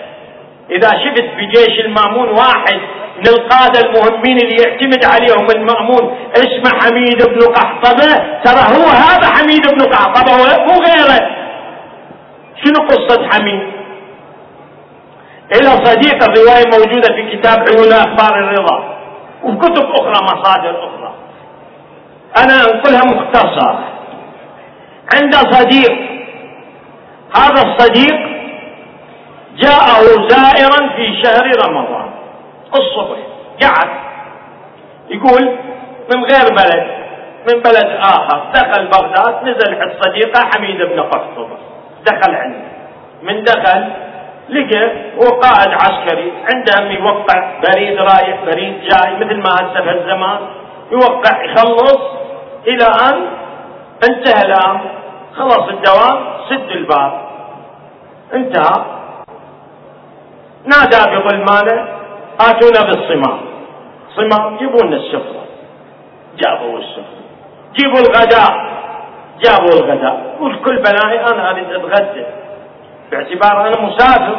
إذا 0.71 0.89
شفت 0.89 1.25
بجيش 1.38 1.80
المأمون 1.86 2.30
واحد 2.30 2.80
من 3.17 3.27
القادة 3.27 3.80
المهمين 3.80 4.38
اللي 4.38 4.56
يعتمد 4.63 5.06
عليهم 5.06 5.47
المأمون 5.56 6.17
اسمه 6.34 6.80
حميد 6.82 7.23
بن 7.27 7.53
قحطبة. 7.53 8.13
ترى 8.43 8.77
هو 8.77 8.88
هذا 8.88 9.27
حميد 9.27 9.67
بن 9.67 9.93
قحطبة 9.93 10.34
مو 10.65 10.82
غيره. 10.82 11.38
شنو 12.63 12.88
قصة 12.88 13.30
حميد؟ 13.30 13.62
إلى 15.56 15.69
صديق 15.86 16.23
الرواية 16.23 16.65
موجودة 16.65 17.15
في 17.15 17.38
كتاب 17.38 17.60
عيون 17.60 17.93
أخبار 17.93 18.39
الرضا 18.39 18.97
وفي 19.43 19.58
كتب 19.58 19.86
أخرى 19.86 20.23
مصادر 20.23 20.80
أخرى. 20.84 21.13
أنا 22.38 22.53
أنقلها 22.53 23.01
مختصر 23.06 23.75
عند 25.13 25.36
صديق 25.36 25.91
هذا 27.36 27.62
الصديق 27.62 28.37
جاءه 29.58 30.28
زائرا 30.28 30.89
في 30.96 31.22
شهر 31.24 31.52
رمضان. 31.67 32.10
الصبح 32.74 33.17
قعد. 33.62 33.89
يقول 35.10 35.58
من 36.15 36.24
غير 36.24 36.50
بلد 36.52 36.98
من 37.50 37.62
بلد 37.62 38.00
آخر 38.00 38.52
دخل 38.54 38.88
بغداد 38.88 39.43
نزل 39.43 39.82
عند 39.82 39.91
صديقه 40.02 40.50
حميد 40.56 40.78
بن 40.78 41.00
قحطبة 41.00 41.58
دخل 42.06 42.36
عنده. 42.36 42.67
من 43.24 43.43
دخل 43.43 43.88
لقى 44.50 44.91
هو 45.15 45.39
قائد 45.39 45.72
عسكري 45.74 46.34
عنده 46.54 46.91
يوقع 46.91 47.60
بريد 47.63 47.98
رايح 48.00 48.43
بريد 48.46 48.82
جاي 48.82 49.15
مثل 49.15 49.36
ما 49.38 49.50
هسه 49.56 49.82
في 49.82 49.91
الزمان 49.91 50.39
يوقع 50.91 51.43
يخلص 51.43 52.00
إلى 52.67 52.86
أن 52.86 53.28
انتهى 54.10 54.46
الأمر. 54.46 54.82
خلص 55.36 55.67
الدوام 55.70 56.24
سد 56.50 56.72
الباب. 56.72 57.22
انتهى. 58.34 58.96
نادى 60.71 61.01
بظلمانه 61.12 61.88
آتونا 62.39 62.82
بالصمام 62.88 63.39
صمام 64.15 64.58
جيبوا 64.58 64.84
لنا 64.84 64.95
السفره 64.95 65.45
جابوا 66.38 66.80
السفره 66.80 67.17
جيبوا 67.75 67.99
الغداء. 67.99 68.67
جابوا 69.43 69.73
الغداء. 69.80 70.38
والكل 70.39 70.75
بناي 70.75 71.25
أنا 71.25 71.51
أريد 71.51 71.71
أتغدى. 71.71 72.25
باعتبار 73.12 73.67
أنا 73.67 73.82
مسافر. 73.82 74.38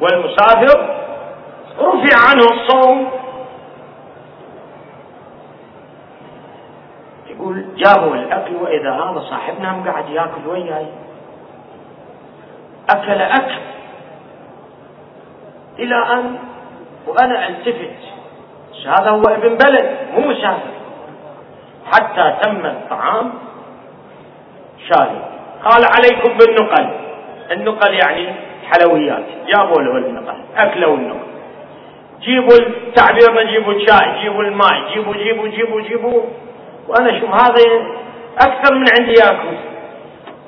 والمسافر 0.00 0.96
رفع 1.78 2.30
عنه 2.30 2.44
الصوم. 2.52 3.10
يقول 7.30 7.64
جابوا 7.76 8.14
الأكل 8.14 8.56
وإذا 8.56 8.92
هذا 8.92 9.20
صاحبنا 9.30 9.82
قاعد 9.86 10.08
ياكل 10.08 10.46
وياي. 10.46 10.86
أكل 12.90 13.22
أكل. 13.22 13.60
إلى 15.78 15.96
أن 16.12 16.38
وأنا 17.06 17.48
ألتفت. 17.48 17.96
هذا 18.86 19.10
هو 19.10 19.22
ابن 19.22 19.48
بلد 19.48 19.96
مو 20.14 20.28
مسافر 20.28 20.72
حتى 21.92 22.36
تم 22.42 22.66
الطعام 22.66 23.32
شارب. 24.88 25.22
قال 25.64 25.84
عليكم 25.96 26.36
بالنقل. 26.38 26.90
النقل 27.50 27.94
يعني 27.94 28.34
حلويات. 28.70 29.24
جابوا 29.46 29.82
له 29.82 29.96
النقل 29.96 30.36
أكلوا 30.56 30.96
النقل. 30.96 31.32
جيبوا 32.20 32.56
التعبير 32.56 33.50
جيبوا 33.50 33.72
الشاي 33.72 34.22
جيبوا 34.22 34.42
الماء 34.42 34.92
جيبوا 34.94 35.14
جيبوا 35.14 35.48
جيبوا 35.48 35.80
جيبوا. 35.80 36.22
وأنا 36.88 37.20
شوف 37.20 37.30
هذا 37.30 37.62
أكثر 38.38 38.74
من 38.74 38.84
عندي 38.98 39.12
ياكل. 39.12 39.56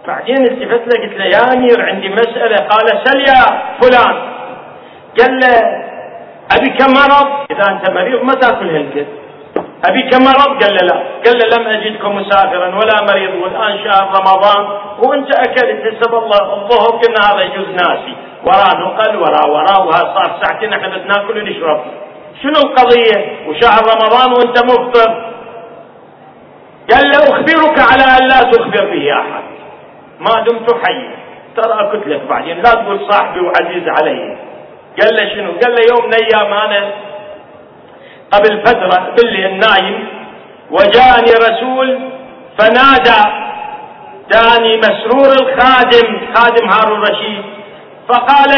بعدين 0.07 0.43
التفت 0.43 0.95
له 0.95 1.03
قلت 1.03 1.17
له 1.19 1.25
يا 1.25 1.53
أمير 1.57 1.89
عندي 1.89 2.09
مسألة. 2.09 2.57
قال 2.57 2.87
سل 3.05 3.21
يا 3.21 3.63
فلان. 3.81 4.34
قال 5.21 5.41
له 5.41 5.55
ابيك 6.57 6.81
مرض؟ 6.83 7.29
إذا 7.51 7.73
أنت 7.73 7.91
مريض 7.91 8.23
ما 8.23 8.33
تأكل 8.33 8.71
هالقد 8.77 9.07
أبيك 9.85 10.15
مرض؟ 10.15 10.63
قال 10.63 10.75
له 10.75 10.87
لا. 10.91 10.99
قال 11.25 11.39
له 11.39 11.47
لم 11.57 11.67
أجدكم 11.69 12.17
مسافرا 12.17 12.67
ولا 12.67 12.97
مريض. 13.09 13.35
والآن 13.43 13.79
شهر 13.85 14.05
رمضان. 14.19 14.79
وأنت 15.03 15.31
أكلت 15.35 15.79
حسب 15.87 16.15
الله. 16.15 16.55
الظهر 16.55 16.91
قلنا 17.01 17.21
هذا 17.31 17.43
يجوز 17.43 17.69
ناسي. 17.69 18.15
وراه 18.47 18.75
نقل 18.81 19.17
وراه 19.17 19.51
وراه 19.51 19.87
وها 19.87 20.15
صار 20.15 20.41
ساعتين 20.43 20.73
إحنا 20.73 20.99
بناكل 20.99 21.39
ونشرب. 21.39 21.81
شنو 22.43 22.61
القضية؟ 22.65 23.49
وشهر 23.49 23.83
رمضان 23.95 24.33
وأنت 24.33 24.65
مفطر. 24.65 25.11
قال 26.91 27.05
له 27.11 27.19
أخبرك 27.19 27.79
على 27.79 28.05
أن 28.19 28.29
لا 28.29 28.41
تخبر 28.51 28.85
به 28.85 29.13
أحد. 29.13 29.45
ما 30.21 30.45
دمت 30.45 30.87
حيا 30.87 31.11
ترى 31.57 31.91
قلت 31.91 32.07
لك 32.07 32.23
بعدين. 32.29 32.57
لا 32.57 32.71
تقول 32.71 33.01
صاحبي 33.11 33.41
وعزيز 33.41 33.89
علي. 33.89 34.37
قال 35.01 35.17
له 35.17 35.29
شنو؟ 35.35 35.51
قال 35.53 35.73
له 35.75 35.83
يوم 35.91 36.07
من 36.07 36.15
أيام 36.15 36.53
أنا 36.53 36.91
قبل 38.33 38.61
فترة 38.67 39.15
بالليل 39.17 39.59
نايم 39.59 40.09
وجاءني 40.71 41.33
رسول 41.49 41.99
فنادى 42.59 43.23
داني 44.31 44.77
مسرور 44.79 45.33
الخادم 45.41 46.21
خادم 46.35 46.69
هارون 46.69 47.03
الرشيد 47.03 47.43
فقال 48.09 48.53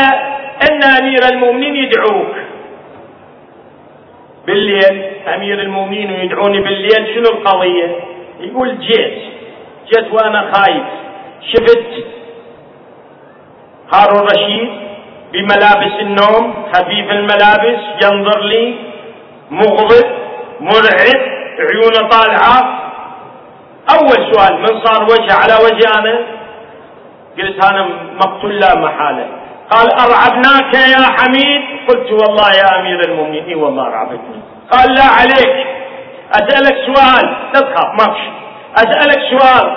إن 0.70 0.82
أمير 1.00 1.20
المؤمنين 1.32 1.74
يدعوك. 1.76 2.34
بالليل 4.46 5.02
أمير 5.34 5.60
المؤمنين 5.60 6.10
يدعوني 6.10 6.60
بالليل 6.60 7.14
شنو 7.14 7.38
القضية؟ 7.38 7.96
يقول 8.40 8.78
جيت 8.78 9.18
جيت 9.92 10.12
وأنا 10.12 10.50
خايف 10.52 10.84
شفت 11.52 11.86
هارون 13.94 14.18
الرشيد 14.28 14.85
بملابس 15.36 16.00
النوم 16.00 16.54
خفيف 16.74 17.10
الملابس 17.10 17.80
ينظر 18.04 18.40
لي 18.40 18.74
مغضب 19.50 20.06
مرعب 20.60 21.20
عيونه 21.58 22.08
طالعة. 22.08 22.82
أول 23.90 24.34
سؤال 24.34 24.58
من 24.58 24.84
صار 24.84 25.02
وجهه 25.04 25.34
على 25.34 25.54
وجهي 25.64 25.92
أنا؟ 25.98 26.18
قلت 27.38 27.64
أنا 27.64 27.88
مقتول 28.24 28.60
لا 28.60 28.74
محالة. 28.74 29.26
قال 29.70 29.92
أرعبناك 29.92 30.74
يا 30.74 31.06
حميد؟ 31.16 31.62
قلت 31.88 32.12
والله 32.12 32.50
يا 32.50 32.80
أمير 32.80 33.00
المؤمنين 33.08 33.56
والله 33.56 33.82
ارعبتني 33.86 34.40
قال 34.72 34.94
لا 34.94 35.04
عليك. 35.04 35.66
أسألك 36.32 36.76
سؤال. 36.86 37.36
لا 37.54 37.60
تخاف 37.60 37.90
ما 38.00 38.16
أسألك 38.76 39.20
سؤال. 39.30 39.76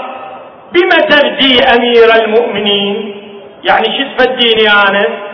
بما 0.74 0.98
تفدي 1.10 1.60
أمير 1.76 2.24
المؤمنين؟ 2.24 3.16
يعني 3.64 3.86
شو 3.98 4.18
تفديني 4.18 4.70
أنا؟ 4.90 5.29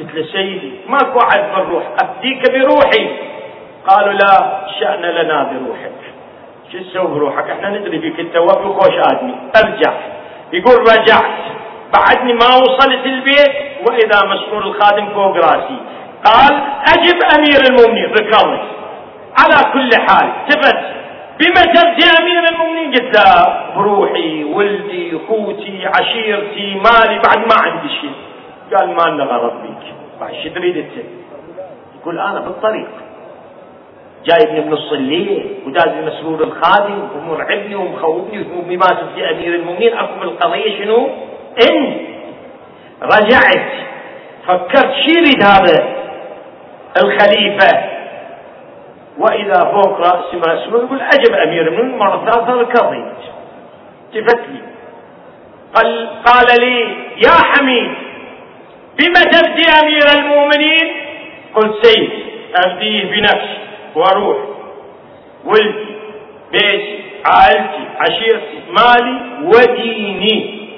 قلت 0.00 0.14
له 0.14 0.26
سيدي 0.32 0.72
ماكو 0.88 1.18
احد 1.18 1.42
بالروح 1.56 1.84
افديك 2.02 2.42
بروحي. 2.50 3.08
قالوا 3.88 4.12
لا 4.12 4.60
شأن 4.80 5.02
لنا 5.02 5.42
بروحك. 5.42 6.00
شو 6.72 6.78
تسوي 6.78 7.06
بروحك؟ 7.06 7.50
إحنا 7.50 7.68
ندري 7.68 8.00
فيك 8.00 8.20
أنت 8.20 8.36
وخوش 8.36 8.96
آدمي. 9.12 9.34
أرجع. 9.56 9.92
يقول 10.52 10.78
رجعت. 10.80 11.40
بعدني 11.94 12.32
ما 12.32 12.46
وصلت 12.46 13.06
البيت 13.06 13.54
وإذا 13.88 14.18
مسرور 14.26 14.62
الخادم 14.62 15.06
فوق 15.14 15.36
راسي. 15.36 15.78
قال 16.24 16.52
أجب 16.94 17.18
أمير 17.36 17.60
المؤمنين. 17.70 18.10
ركضت 18.10 18.64
على 19.40 19.72
كل 19.72 19.90
حال. 20.08 20.32
تفت 20.48 20.78
بما 21.40 21.62
تبدي 21.74 22.04
أمير 22.20 22.42
المؤمنين؟ 22.52 22.90
قلت 22.92 23.18
بروحي 23.76 24.44
ولدي 24.44 25.16
أخوتي 25.16 25.86
عشيرتي 25.86 26.74
مالي 26.74 27.20
بعد 27.26 27.38
ما 27.38 27.56
عندي 27.62 27.88
شيء. 28.00 28.14
قال 28.72 28.88
ما 28.88 29.02
لنا 29.10 29.24
غرض 29.24 29.62
بيك 29.62 29.94
بعد 30.20 30.32
شو 30.42 30.48
تريد 30.48 30.76
أنت؟ 30.76 31.04
يقول 32.00 32.18
أنا 32.18 32.40
بالطريق. 32.40 32.88
جايبني 34.24 34.60
بنص 34.60 34.92
الليل 34.92 35.54
ودازني 35.66 36.06
مسرور 36.06 36.42
الخادم 36.42 37.08
ومرعبني 37.16 37.74
ومخوفني 37.74 38.46
وماسك 38.56 39.06
في 39.14 39.30
أمير 39.30 39.54
المؤمنين. 39.54 39.94
اكو 39.94 40.20
بالقضية 40.20 40.78
شنو؟ 40.78 41.08
إن 41.70 42.06
رجعت 43.02 43.72
فكرت 44.46 44.92
شي 44.92 45.12
يريد 45.18 45.42
هذا؟ 45.42 45.94
الخليفة. 47.04 47.94
وإذا 49.18 49.64
فوق 49.64 50.00
راسي 50.00 50.36
مسرور 50.36 50.84
يقول 50.84 51.00
عجب 51.00 51.34
أمير 51.34 51.70
المؤمنين 51.70 51.98
مرة 51.98 52.30
ثالثة 52.30 52.60
ركضت. 52.60 53.16
التفت 54.14 54.48
لي 54.48 54.60
قال 55.74 56.08
قال 56.24 56.60
لي 56.60 56.80
يا 57.26 57.30
حميد 57.30 58.03
بما 58.98 59.22
تبدي 59.32 59.64
أمير 59.82 60.06
المؤمنين؟ 60.18 60.92
قلت 61.54 61.86
سيد 61.86 62.10
أبديه 62.64 63.04
بنفسي 63.04 63.58
وأروح 63.94 64.36
ولدي 65.44 65.94
بيتي 66.52 66.98
عائلتي 67.26 67.84
عشيرتي 68.00 68.58
مالي 68.68 69.20
وديني. 69.44 70.68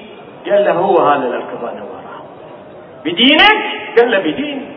قال 0.45 0.65
له 0.65 0.71
هو 0.71 0.97
هذا 0.97 1.27
الاركض 1.27 1.63
أنا 1.65 1.83
وراه. 1.83 2.21
بدينك؟ 3.05 3.61
قال 3.99 4.11
له 4.11 4.19
بديني. 4.19 4.67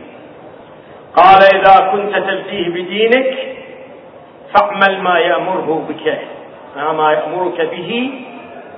قال 1.16 1.42
إذا 1.54 1.90
كنت 1.92 2.16
تبديه 2.16 2.68
بدينك 2.68 3.38
فاعمل 4.54 5.02
ما 5.02 5.18
يأمره 5.18 5.86
بك. 5.88 6.18
ما 6.76 7.12
يأمرك 7.12 7.60
به 7.60 8.10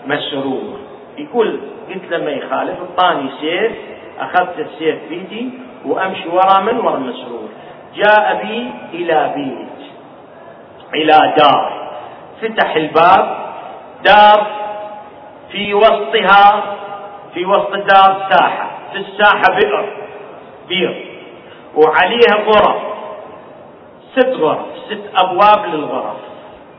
مسرور. 0.07 0.79
يقول 1.19 1.61
قلت 1.89 2.13
لما 2.13 2.31
يخالف 2.31 2.77
اعطاني 2.81 3.31
سيف 3.41 3.73
أخذت 4.21 4.59
السيف 4.59 4.99
بيدي 5.09 5.51
وأمشي 5.85 6.29
ورا 6.29 6.61
من 6.61 6.79
ورا 6.79 6.99
مسرور. 6.99 7.49
جاء 7.95 8.43
بي 8.43 8.71
إلى 8.93 9.33
بيت 9.37 9.87
إلى 10.95 11.35
دار. 11.39 11.83
فتح 12.43 12.77
الباب 12.77 13.37
دار 14.05 14.47
في 15.53 15.75
وسطها 15.75 16.63
في 17.35 17.47
وسط 17.47 17.73
الدار 17.75 18.27
ساحة 18.31 18.71
في 18.93 18.99
الساحة 18.99 19.43
بئر 19.61 19.93
بير 20.69 21.07
وعليها 21.77 22.45
غرف 22.47 22.83
ست 24.17 24.29
غرف 24.29 24.67
ست 24.91 25.03
أبواب 25.17 25.75
للغرف 25.75 26.17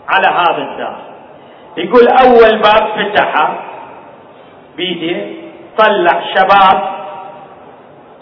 على 0.07 0.27
هذا 0.27 0.71
الدار. 0.71 0.97
يقول 1.77 2.07
أول 2.23 2.61
باب 2.61 2.89
فتحه 2.97 3.55
بيده 4.77 5.25
طلع 5.77 6.21
شباب 6.35 7.02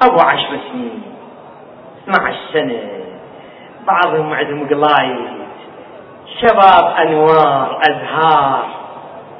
أبو 0.03 0.19
عشر 0.19 0.59
سنين 0.71 1.01
12 2.03 2.35
سنة. 2.53 2.79
بعضهم 3.87 4.33
عندهم 4.33 4.67
قلايد. 4.69 5.41
شباب 6.41 6.95
أنوار 6.97 7.81
أزهار. 7.89 8.65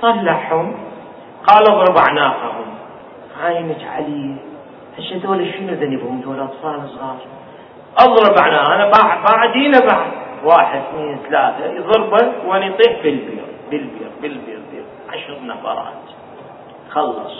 طلعهم 0.01 0.75
قال 1.47 1.71
اضرب 1.71 1.97
أعناقهم 1.97 2.65
عينك 3.43 3.83
علي. 3.95 4.35
هش 4.97 5.13
هذول 5.13 5.53
شنو 5.53 5.73
ذنبهم 5.73 6.21
دول؟ 6.21 6.39
أطفال 6.39 6.89
صغار. 6.89 7.17
أضرب 7.99 8.37
أعناق 8.37 8.69
أنا 8.69 8.91
بعدين 9.35 9.71
بعد. 9.71 10.11
واحد 10.43 10.79
اثنين 10.79 11.17
ثلاثة. 11.29 11.65
يضربه 11.65 12.31
وأنا 12.45 12.65
يطيح 12.65 13.03
بالبير 13.03 13.45
بالبير 13.71 14.11
بالبير 14.21 14.59
بير 14.71 14.83
عشر 15.09 15.37
نفرات. 15.43 16.03
خلص. 16.89 17.33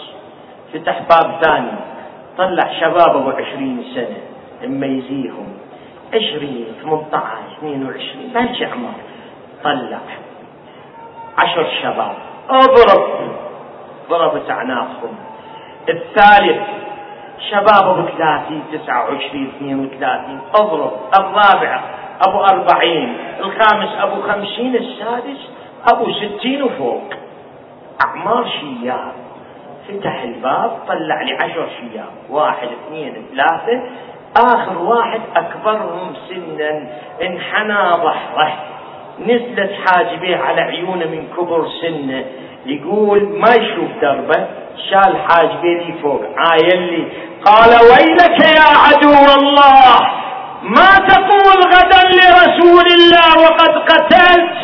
فتح 0.74 0.98
باب 0.98 1.42
ثاني. 1.42 1.91
طلع 2.38 2.80
شباب 2.80 3.16
أبو 3.16 3.30
عشرين 3.30 3.84
سنة 3.94 4.20
مميزيهم 4.68 5.46
عشرين 6.14 6.66
ثمانية 6.82 7.06
عشر 7.12 7.56
اثنين 7.58 7.86
وعشرين 7.86 8.32
ما 8.34 8.40
اعمار 8.40 8.94
طلع 9.64 9.98
عشر 11.38 11.66
شباب. 11.82 12.14
اضرب 12.50 13.04
ضربت 14.08 14.50
اعناقهم 14.50 15.16
الثالث 15.88 16.62
شباب 17.50 17.98
أبو 17.98 18.08
ثلاثين 18.08 18.62
تسعة 18.72 19.04
وعشرين 19.04 19.52
اثنين 19.56 19.84
وثلاثين. 19.84 20.40
أضرب. 20.54 20.92
الرابع 21.18 21.80
أبو 22.28 22.38
أربعين. 22.38 23.16
الخامس 23.40 23.88
أبو 24.00 24.22
خمسين. 24.22 24.76
السادس 24.76 25.48
أبو 25.92 26.12
ستين 26.12 26.62
وفوق. 26.62 27.02
أعمار 28.06 28.48
شياب 28.48 29.21
فتح 29.88 30.22
الباب 30.22 30.78
طلع 30.88 31.22
لي 31.22 31.32
عشر 31.32 31.68
شياب 31.80 32.12
واحد 32.30 32.68
اثنين 32.68 33.26
ثلاثة. 33.32 33.82
آخر 34.36 34.78
واحد 34.78 35.20
أكبرهم 35.36 36.14
سنا 36.28 36.86
انحنى 37.22 37.90
ظهره. 37.90 38.52
نزلت 39.20 39.72
حاجبيه 39.86 40.36
على 40.36 40.60
عيونه 40.60 41.06
من 41.06 41.28
كبر 41.36 41.68
سنه. 41.82 42.24
يقول 42.66 43.22
ما 43.22 43.54
يشوف 43.54 43.90
دربه. 44.02 44.46
شال 44.90 45.16
حاجبيه 45.28 45.78
لي 45.86 45.94
فوق. 46.02 46.22
عايل 46.36 46.82
لي. 46.82 47.08
قال 47.44 47.70
ويلك 47.70 48.56
يا 48.56 48.68
عدو 48.84 49.40
الله 49.40 50.22
ما 50.62 51.08
تقول 51.08 51.58
غدا 51.74 52.02
لرسول 52.08 52.84
الله 52.86 53.44
وقد 53.44 53.78
قتلت؟ 53.90 54.56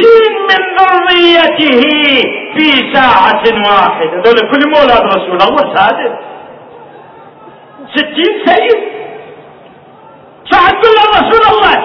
ستين 0.00 0.32
من 0.50 0.62
ذريته 0.78 1.82
في 2.56 2.94
ساعة 2.94 3.42
واحدة. 3.68 4.10
هذول 4.10 4.50
كل 4.52 4.70
مولاد 4.70 5.02
رسول 5.16 5.32
الله 5.32 5.74
سادس 5.74 6.12
ستين 7.94 8.46
سيد. 8.46 8.80
سعد 10.50 10.74
له 10.74 11.04
رسول 11.20 11.42
الله. 11.54 11.76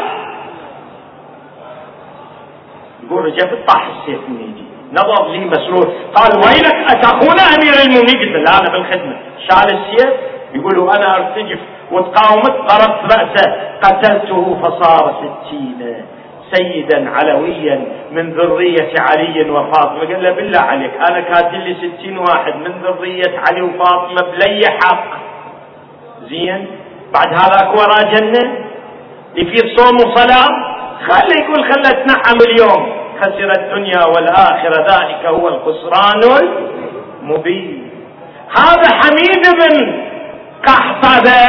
يقول 3.03 3.25
رجب 3.25 3.49
طاح 3.67 3.87
السيف 3.87 4.19
من 4.29 4.41
يدي 4.41 4.65
نظر 4.93 5.31
لي 5.31 5.45
مسرور. 5.45 5.93
قال 6.15 6.31
ويلك 6.35 6.75
اتخون 6.91 7.39
أمير 7.39 7.73
المؤمنين؟ 7.85 8.35
قلت 8.35 8.49
لا 8.49 8.59
أنا 8.59 8.69
بالخدمة. 8.71 9.17
شال 9.49 9.77
السيف. 9.77 10.13
يقولوا 10.53 10.95
أنا 10.95 11.15
أرتجف 11.15 11.59
وتقاومت 11.91 12.55
ضربت 12.69 13.13
رأسه. 13.13 13.47
قتلته 13.83 14.59
فصار 14.61 15.15
ستين. 15.21 16.05
سيدا 16.53 17.09
علويا 17.09 17.85
من 18.11 18.33
ذرية 18.33 18.93
علي 18.99 19.49
وفاطمة. 19.49 19.99
قال 19.99 20.23
له 20.23 20.31
بالله 20.31 20.59
عليك 20.59 20.91
أنا 21.09 21.19
كاتل 21.21 21.57
لي 21.57 21.75
ستين 21.75 22.17
واحد 22.17 22.55
من 22.55 22.71
ذرية 22.83 23.39
علي 23.49 23.61
وفاطمة 23.61 24.31
بلي 24.31 24.65
حق. 24.83 25.05
زين 26.29 26.67
بعد 27.13 27.33
هذا 27.33 27.69
وراه 27.69 28.13
جنة؟ 28.13 28.65
يفيد 29.35 29.77
صوم 29.77 29.95
وصلاة؟ 29.95 30.49
خلي 31.07 31.41
يقول 31.41 31.63
خلى 31.63 32.03
تنعم 32.03 32.37
اليوم. 32.49 32.95
خسر 33.21 33.51
الدنيا 33.61 34.05
والآخرة 34.05 34.81
ذلك 34.81 35.25
هو 35.25 35.47
الخسران 35.47 36.47
المبين. 37.21 37.89
هذا 38.57 38.89
حميد 39.01 39.43
بن 39.59 40.03
قحطبة 40.67 41.41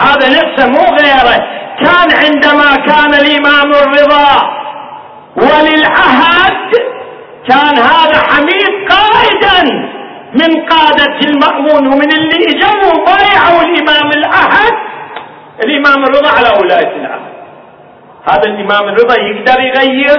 هذا 0.00 0.26
نفسه 0.28 0.68
مو 0.68 0.96
غيره. 0.96 1.63
كان 1.80 2.08
عندما 2.24 2.76
كان 2.86 3.14
الإمام 3.14 3.70
الرضا 3.72 4.50
وللعهد 5.36 6.72
كان 7.48 7.78
هذا 7.78 8.18
حميد 8.30 8.88
قائدا 8.90 9.62
من 10.34 10.66
قادة 10.66 11.18
المأمون 11.28 11.86
ومن 11.86 12.12
اللي 12.12 12.36
اجوا 12.48 12.92
وبايعوا 12.92 13.62
الإمام 13.62 14.10
العهد 14.16 14.72
الإمام 15.64 16.04
الرضا 16.04 16.28
على 16.28 16.48
ولاية 16.60 16.96
العهد. 16.96 17.34
هذا 18.28 18.44
الإمام 18.44 18.88
الرضا 18.88 19.14
يقدر 19.14 19.60
يغير 19.60 20.18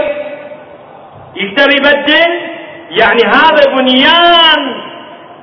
يقدر 1.35 1.71
يبدل 1.77 2.55
يعني 2.89 3.21
هذا 3.25 3.75
بنيان 3.77 4.81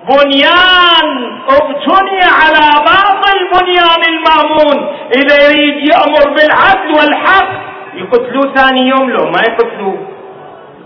بنيان 0.08 1.38
أبتني 1.48 2.20
على 2.40 2.66
باطل 2.86 3.38
بنيان 3.54 4.02
المأمون. 4.12 4.96
اذا 5.14 5.36
يريد 5.44 5.88
يأمر 5.88 6.34
بالعدل 6.34 6.90
والحق. 6.98 7.48
يقتلوه 7.94 8.54
ثاني 8.54 8.88
يوم 8.88 9.10
لو 9.10 9.24
ما 9.24 9.40
يقتلوه 9.48 9.98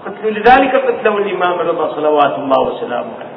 يقتلوه 0.06 0.32
لذلك 0.32 0.76
قتلوا 0.76 1.18
الإمام 1.18 1.60
الرضا 1.60 1.94
صلوات 1.94 2.34
الله 2.38 2.60
وسلامه 2.60 3.12
عليه. 3.20 3.36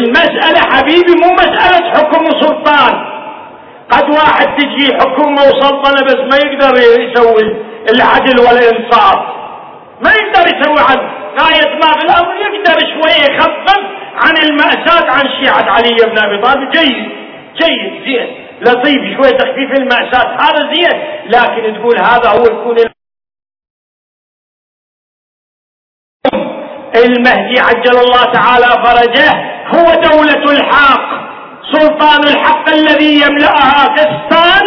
المسألة 0.00 0.60
حبيبي 0.70 1.14
مو 1.22 1.32
مسألة 1.32 1.90
حكم 1.90 2.24
وسلطان 2.24 2.94
قد 3.90 4.10
واحد 4.10 4.56
تجي 4.56 4.94
حكومة 5.00 5.42
وسلطنة 5.42 6.04
بس 6.06 6.20
ما 6.30 6.36
يقدر 6.36 6.74
يسوي 6.78 7.56
العدل 7.94 8.40
والإنصاف. 8.40 9.18
ما 10.04 10.10
يقدر 10.10 10.44
يسوي 10.56 10.80
عدل. 10.90 11.08
غاية 11.40 11.74
ما 11.74 11.92
بالأمر 12.00 12.34
يقدر 12.34 12.78
شوية 12.80 13.36
يخفف. 13.36 13.82
عن 14.16 14.36
المأساة 14.36 15.10
عن 15.10 15.24
شيعة 15.40 15.70
علي 15.70 15.96
بن 16.06 16.18
أبي 16.18 16.42
طالب. 16.42 16.70
جيد 16.70 17.08
جيد 17.62 18.04
زين 18.04 18.46
لطيف 18.60 19.16
شوية 19.16 19.38
تخفيف 19.38 19.70
المأساة. 19.78 20.36
هذا 20.40 20.74
زين 20.74 21.02
لكن 21.26 21.80
تقول 21.80 21.98
هذا 21.98 22.28
هو 22.30 22.44
يكون 22.44 22.76
المهدي 26.96 27.60
عجل 27.60 27.98
الله 27.98 28.24
تعالى 28.32 28.66
فرجه. 28.84 29.56
هو 29.66 29.94
دولة 29.94 30.52
الحق 30.52 31.16
سلطان 31.72 32.22
الحق 32.24 32.68
الذي 32.68 33.20
يملأها 33.20 33.84
قسطا 33.84 34.62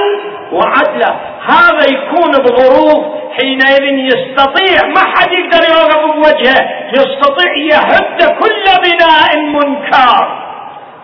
وعدلا 0.51 1.15
هذا 1.49 1.85
يكون 1.85 2.31
بظروف 2.31 3.18
حينئذ 3.37 3.83
يستطيع 3.83 4.87
ما 4.87 4.99
حد 4.99 5.31
يقدر 5.31 5.69
يوقف 5.69 6.15
بوجهه 6.15 6.69
يستطيع 6.93 7.55
يهد 7.71 8.37
كل 8.39 8.63
بناء 8.83 9.37
منكر. 9.37 10.39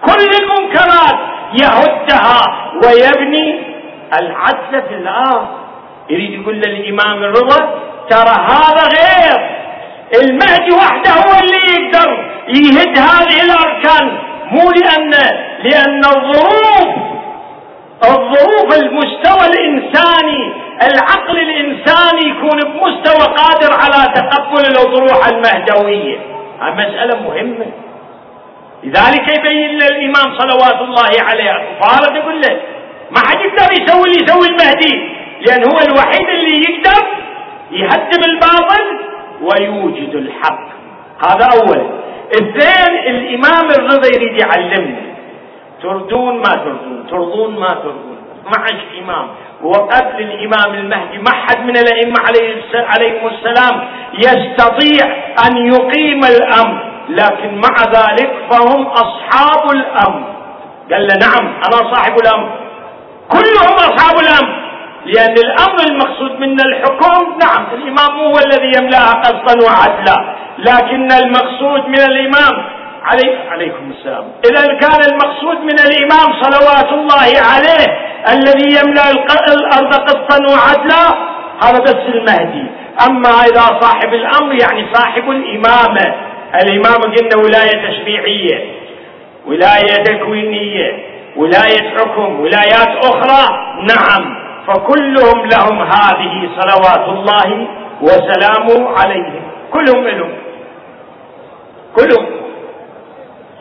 كل 0.05 0.29
المنكرات 0.43 1.19
يهدها 1.61 2.41
ويبني 2.83 3.59
العدل 4.19 4.81
في 4.89 4.95
الأرض. 4.95 5.47
يريد 6.09 6.41
يقول 6.41 6.55
للإمام 6.55 7.23
الرضا 7.23 7.79
ترى 8.09 8.35
هذا 8.49 8.83
غير. 8.97 9.55
المهدي 10.23 10.71
وحده 10.71 11.11
هو 11.11 11.39
اللي 11.39 11.73
يقدر 11.73 12.31
يهد 12.47 12.97
هذه 12.97 13.41
الأركان 13.45 14.17
مو 14.51 14.71
لأن 14.71 15.09
لأن 15.63 16.01
الظروف 16.05 16.95
الظروف 18.03 18.77
المستوى 18.77 19.45
الإنساني 19.47 20.53
العقل 20.81 21.39
الانساني 21.39 22.29
يكون 22.29 22.59
بمستوى 22.59 23.35
قادر 23.35 23.73
على 23.73 24.13
تقبل 24.15 24.65
الاطروحه 24.71 25.29
المهدويه 25.29 26.17
هذه 26.61 26.73
مساله 26.73 27.19
مهمة. 27.19 27.65
لذلك 28.83 29.37
يبين 29.37 29.69
للامام 29.69 30.37
صلوات 30.37 30.81
الله 30.81 31.23
عليه. 31.29 31.79
فارغ 31.81 32.15
يقول 32.15 32.41
له 32.41 32.61
ما 33.11 33.19
حد 33.19 33.39
يقدر 33.39 33.73
يسوي 33.73 34.03
اللي 34.03 34.23
يسوي 34.23 34.47
المهدي 34.47 35.15
لأن 35.47 35.63
هو 35.63 35.79
الوحيد 35.79 36.29
اللي 36.29 36.63
يقدر 36.69 37.07
يهدم 37.71 38.23
الباطل 38.25 38.99
ويوجد 39.41 40.15
الحق. 40.15 40.67
هذا 41.19 41.47
اولا. 41.53 41.89
اثنين 42.33 43.15
الإمام 43.15 43.69
الرضا 43.79 44.07
يريد 44.15 44.41
يعلمنا. 44.41 45.01
تردون 45.83 46.37
ما 46.37 46.53
تردون 46.55 47.07
ترضون 47.09 47.59
ما 47.59 47.67
ترضون. 47.67 48.14
معش 48.45 48.81
إمام. 49.03 49.27
وقبل 49.63 50.21
الإمام 50.21 50.73
المهدي 50.73 51.17
ما 51.17 51.31
حد 51.31 51.59
من 51.59 51.77
الأئمة 51.77 52.15
عليهم 52.75 53.27
السلام 53.27 53.87
يستطيع 54.13 55.05
أن 55.47 55.57
يقيم 55.57 56.19
الأمر 56.23 56.91
لكن 57.09 57.61
مع 57.61 57.75
ذلك 57.83 58.31
فهم 58.51 58.85
أصحاب 58.87 59.71
الأمر. 59.71 60.23
قال 60.91 61.07
له 61.07 61.15
نعم 61.27 61.45
أنا 61.47 61.93
صاحب 61.93 62.13
الأمر. 62.23 62.49
كلهم 63.29 63.73
أصحاب 63.75 64.19
الأمر. 64.19 64.65
لأن 65.05 65.33
الأمر 65.33 65.77
المقصود 65.89 66.39
منا 66.39 66.63
الحكم 66.63 67.37
نعم 67.39 67.65
الإمام 67.73 68.19
هو 68.19 68.33
الذي 68.45 68.71
يملأها 68.77 69.11
قسطا 69.11 69.55
وعدلا. 69.65 70.35
لكن 70.57 71.07
المقصود 71.11 71.87
من 71.87 71.99
الإمام 72.11 72.65
علي 73.05 73.37
عليكم 73.49 73.91
السلام. 73.91 74.25
إذا 74.45 74.65
كان 74.67 75.01
المقصود 75.11 75.57
من 75.57 75.79
الإمام 75.79 76.43
صلوات 76.43 76.93
الله 76.93 77.29
عليه 77.53 77.85
الذي 78.33 78.79
يملأ 78.79 79.11
الأرض 79.53 79.93
قسطا 79.93 80.37
وعدلا 80.53 81.35
هذا 81.63 81.79
بس 81.79 82.15
المهدي. 82.15 82.65
أما 83.07 83.29
إذا 83.29 83.79
صاحب 83.81 84.13
الأمر 84.13 84.53
يعني 84.53 84.85
صاحب 84.93 85.29
الإمامة. 85.29 86.15
الإمام 86.63 87.01
قلنا 87.01 87.37
ولاية 87.43 87.89
تشريعية 87.89 88.65
ولاية 89.45 90.03
تكوينية 90.03 91.03
ولاية 91.35 91.97
حكم 91.97 92.39
ولايات 92.39 93.05
أخرى. 93.05 93.43
نعم 93.81 94.45
فكلهم 94.67 95.45
لهم 95.45 95.81
هذه 95.81 96.49
صلوات 96.59 97.09
الله 97.09 97.67
وسلامه 98.01 98.97
عليهم. 98.99 99.41
كلهم 99.71 100.07
لهم. 100.07 100.33
كلهم. 101.95 102.44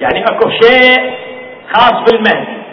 يعني 0.01 0.25
اكو 0.25 0.51
شيء 0.51 1.15
خاص 1.73 2.11
بالمهدي. 2.11 2.65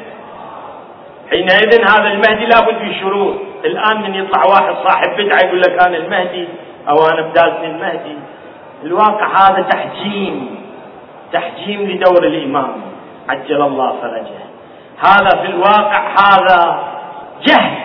حينئذ 1.30 1.82
هذا 1.89 2.07
المهدي 2.07 2.45
لابد 2.45 2.82
من 2.82 2.93
شروط 2.99 3.36
الآن 3.65 4.01
من 4.01 4.15
يطلع 4.15 4.43
واحد 4.45 4.76
صاحب 4.88 5.09
بدعة 5.17 5.47
يقول 5.47 5.61
لك 5.61 5.84
أنا 5.84 5.97
المهدي 5.97 6.47
أو 6.89 6.95
أنا 7.13 7.22
بدالتني 7.22 7.67
المهدي. 7.67 8.17
الواقع 8.84 9.28
هذا 9.28 9.61
تحجيم. 9.61 10.55
تحجيم 11.34 11.82
لدور 11.82 12.28
الإمام. 12.28 12.82
عجل 13.30 13.61
الله 13.61 13.95
فرجه. 14.01 14.41
هذا 14.99 15.41
في 15.41 15.47
الواقع 15.47 16.07
هذا 16.09 16.84
جهل. 17.47 17.78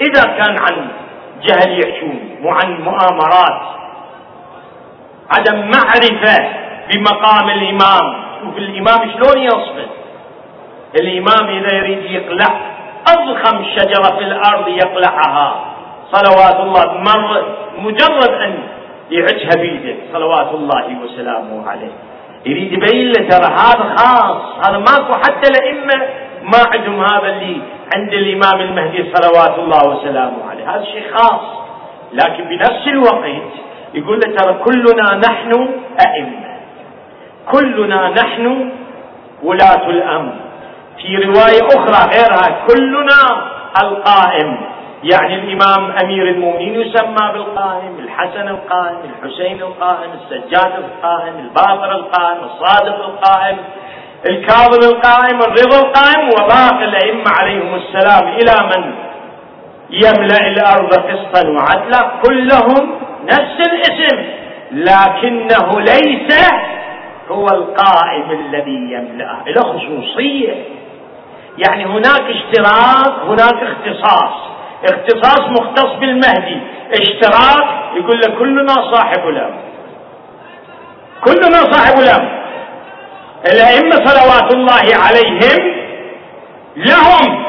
إذا 0.00 0.24
كان 0.24 0.56
عن 0.58 0.88
جهل 1.42 1.80
يحشون 1.84 2.20
وعن 2.44 2.80
مؤامرات. 2.80 3.62
عدم 5.30 5.58
معرفة 5.58 6.48
بمقام 6.88 7.50
الإمام. 7.50 8.29
شوف 8.40 8.56
الإمام 8.58 9.10
شلون 9.12 9.42
يصمد 9.42 9.88
الإمام 11.00 11.48
إذا 11.48 11.76
يريد 11.76 12.04
يقلع 12.10 12.60
أضخم 13.08 13.64
شجرة 13.64 14.18
في 14.18 14.24
الأرض 14.24 14.68
يقلعها. 14.68 15.64
صلوات 16.12 16.60
الله 16.60 16.94
مر 16.94 17.42
مجرد 17.78 18.30
أن 18.30 18.58
يعجها 19.10 19.50
بيده. 19.56 19.96
صلوات 20.12 20.54
الله 20.54 20.96
وسلامه 21.04 21.70
عليه. 21.70 21.92
يريد 22.46 22.72
يبين 22.72 23.12
له 23.12 23.28
ترى 23.28 23.46
هذا 23.52 23.96
خاص. 23.96 24.66
هذا 24.68 24.78
ماكو 24.78 25.12
حتى 25.12 25.50
الائمه 25.50 26.08
ما 26.42 26.58
عندهم 26.72 27.00
هذا 27.00 27.28
اللي 27.28 27.60
عند 27.96 28.12
الإمام 28.12 28.60
المهدي 28.60 29.12
صلوات 29.14 29.58
الله 29.58 29.88
وسلامه 29.88 30.50
عليه. 30.50 30.70
هذا 30.70 30.84
شيء 30.84 31.04
خاص. 31.14 31.40
لكن 32.12 32.44
بنفس 32.44 32.86
الوقت 32.86 33.24
يقول 33.94 34.20
له 34.20 34.36
ترى 34.36 34.52
كلنا 34.64 35.20
نحن 35.28 35.68
أئمة. 36.06 36.49
كلنا 37.52 38.10
نحن 38.10 38.70
ولاة 39.42 39.86
الامر 39.88 40.32
في 41.02 41.16
رواية 41.16 41.66
أخرى 41.66 42.10
غيرها 42.14 42.66
كلنا 42.66 43.20
القائم. 43.82 44.56
يعني 45.02 45.34
الإمام 45.34 45.92
أمير 46.04 46.28
المؤمنين 46.28 46.74
يسمى 46.80 47.32
بالقائم 47.32 47.98
الحسن 47.98 48.48
القائم 48.48 48.98
الحسين 49.10 49.62
القائم 49.62 50.10
السجاد 50.20 50.72
القائم 50.84 51.38
الباقر 51.38 51.92
القائم 51.92 52.38
الصادق 52.44 53.04
القائم 53.04 53.56
الكاظم 54.28 54.88
القائم 54.94 55.38
الرضا 55.38 55.78
القائم 55.80 56.28
وباقي 56.28 56.84
الأئمة 56.84 57.30
عليهم 57.40 57.74
السلام. 57.74 58.28
إلى 58.28 58.68
من 58.76 58.94
يملأ 59.90 60.46
الأرض 60.46 60.94
قسطا 60.94 61.48
وعدلا؟ 61.48 62.10
كلهم 62.22 62.90
نفس 63.24 63.56
الاسم 63.68 64.24
لكنه 64.72 65.80
ليس 65.80 66.50
هو 67.30 67.46
القائم 67.46 68.30
الذي 68.30 68.92
يملأه. 68.92 69.44
له 69.46 69.62
خصوصية. 69.62 70.64
يعني 71.58 71.84
هناك 71.84 72.22
اشتراك 72.22 73.20
هناك 73.26 73.62
اختصاص. 73.62 74.34
اختصاص 74.84 75.40
مختص 75.40 75.94
بالمهدي. 76.00 76.60
اشتراك 76.92 77.68
يقول 77.96 78.18
لك 78.20 78.38
كلنا 78.38 78.74
صاحب 78.92 79.28
الأمر. 79.28 79.60
كلنا 81.24 81.72
صاحب 81.72 81.98
الأمر. 81.98 82.40
الأئمة 83.52 84.06
صلوات 84.06 84.54
الله 84.54 85.04
عليهم 85.04 85.80
لهم 86.76 87.44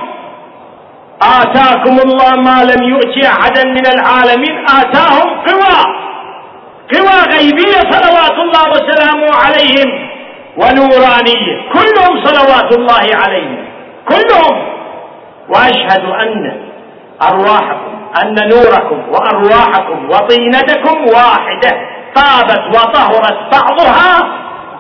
آتاكم 1.21 1.99
الله 2.05 2.35
ما 2.35 2.63
لم 2.63 2.83
يؤتي 2.83 3.27
أحدا 3.27 3.63
من 3.63 3.87
العالمين 3.87 4.65
آتاهم 4.65 5.29
قوى 5.29 6.10
قوى 6.93 7.37
غيبية 7.37 7.91
صلوات 7.91 8.31
الله 8.31 8.69
وسلامه 8.69 9.35
عليهم 9.35 10.09
ونورانية. 10.57 11.71
كلهم 11.73 12.25
صلوات 12.25 12.77
الله 12.77 13.15
عليهم. 13.15 13.65
كلهم. 14.09 14.71
وأشهد 15.49 16.05
أن 16.05 16.61
أرواحكم 17.21 17.91
أن 18.23 18.35
نوركم 18.49 19.09
وأرواحكم 19.09 20.09
وطينتكم 20.09 20.97
واحدة 21.13 21.71
طابت 22.15 22.61
وطهرت 22.75 23.37
بعضها 23.51 24.23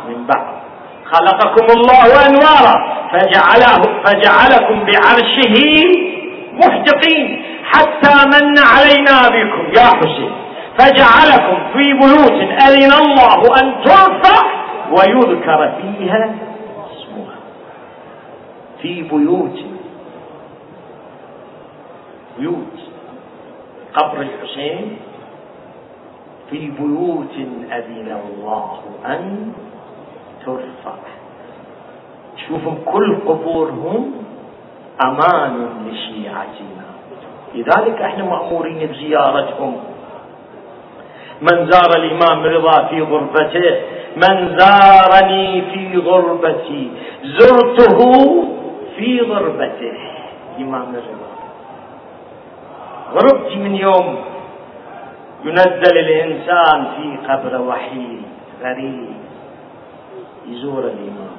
من 0.07 0.27
بعض. 0.27 0.61
خلقكم 1.05 1.79
الله 1.79 2.27
أنوارا 2.27 3.01
فجعله 3.11 3.81
فجعلكم 4.05 4.85
بعرشه 4.85 5.55
محدقين 6.53 7.45
حتى 7.65 8.15
من 8.25 8.59
علينا 8.59 9.29
بكم. 9.29 9.73
يا 9.73 9.85
حسين. 9.85 10.40
فجعلكم 10.77 11.73
في 11.73 11.93
بيوت 11.93 12.61
أذن 12.63 12.93
الله 12.93 13.61
أن 13.61 13.83
ترفع 13.83 14.51
ويذكر 14.91 15.81
فيها 15.81 16.35
اسمها. 16.91 17.35
في 18.81 19.01
بيوت. 19.01 19.59
بيوت. 22.37 22.77
قبر 23.93 24.21
الحسين. 24.21 24.97
في 26.49 26.71
بيوت 26.79 27.35
أذن 27.71 28.17
الله 28.25 28.79
أن 29.05 29.53
ترفع. 30.45 30.95
شوفوا 32.47 32.73
كل 32.85 33.15
قبورهم 33.27 34.13
أمان 35.05 35.69
لشيعتنا. 35.87 36.85
لذلك 37.55 38.01
إحنا 38.01 38.23
مأمورين 38.23 38.87
بزيارتهم. 38.87 39.77
من 41.41 41.71
زار 41.71 41.89
الإمام 41.97 42.43
رضا 42.43 42.87
في 42.87 43.01
غربته؟ 43.01 43.81
من 44.15 44.57
زارني 44.57 45.61
في 45.61 45.97
غربتي. 45.97 46.91
زرته 47.23 47.99
في 48.97 49.21
غربته. 49.21 49.97
إمام 50.59 50.95
رضا. 50.95 51.31
غربتي 53.13 53.55
من 53.55 53.75
يوم 53.75 54.19
ينزل 55.45 55.97
الإنسان 55.97 56.87
في 56.97 57.17
قبر 57.27 57.61
وحيد 57.61 58.21
غريب. 58.61 59.15
يزور 60.47 60.83
الإمام. 60.83 61.37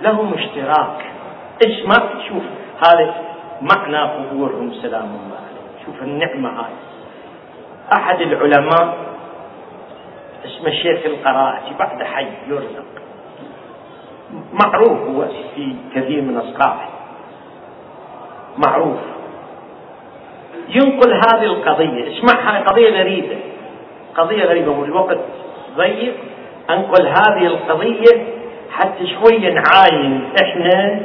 لهم 0.00 0.34
اشتراك. 0.34 1.04
إيش 1.66 1.86
ما 1.86 1.98
شوف 2.28 2.42
هذا 2.86 3.14
معنى 3.62 3.98
قبورهم 3.98 4.72
سلام 4.82 5.04
الله 5.04 5.40
عليه 5.46 5.84
شوف 5.86 6.02
النعمة 6.02 6.48
هاي. 6.48 6.72
أحد 7.92 8.20
العلماء 8.20 8.96
اسمه 10.44 10.68
الشيخ 10.68 11.00
القرائتي 11.06 11.74
بعد 11.78 12.02
حي 12.02 12.26
يرزق. 12.48 12.84
معروف 14.52 14.98
هو 15.08 15.24
في 15.54 15.74
كثير 15.94 16.22
من 16.22 16.36
أصحابه. 16.36 16.88
معروف. 18.66 18.98
ينقل 20.68 21.12
هذه 21.12 21.44
القضية. 21.44 22.18
اسمعها 22.18 22.60
قضية 22.60 22.90
غريبة. 22.90 23.36
قضية 24.16 24.44
غريبة 24.44 24.70
والوقت 24.70 25.18
ضيق. 25.76 26.14
أنقل 26.70 27.06
هذه 27.06 27.46
القضية 27.46 28.24
حتى 28.70 29.06
شوية 29.06 29.52
نعاين 29.52 30.28
إحنا 30.42 31.00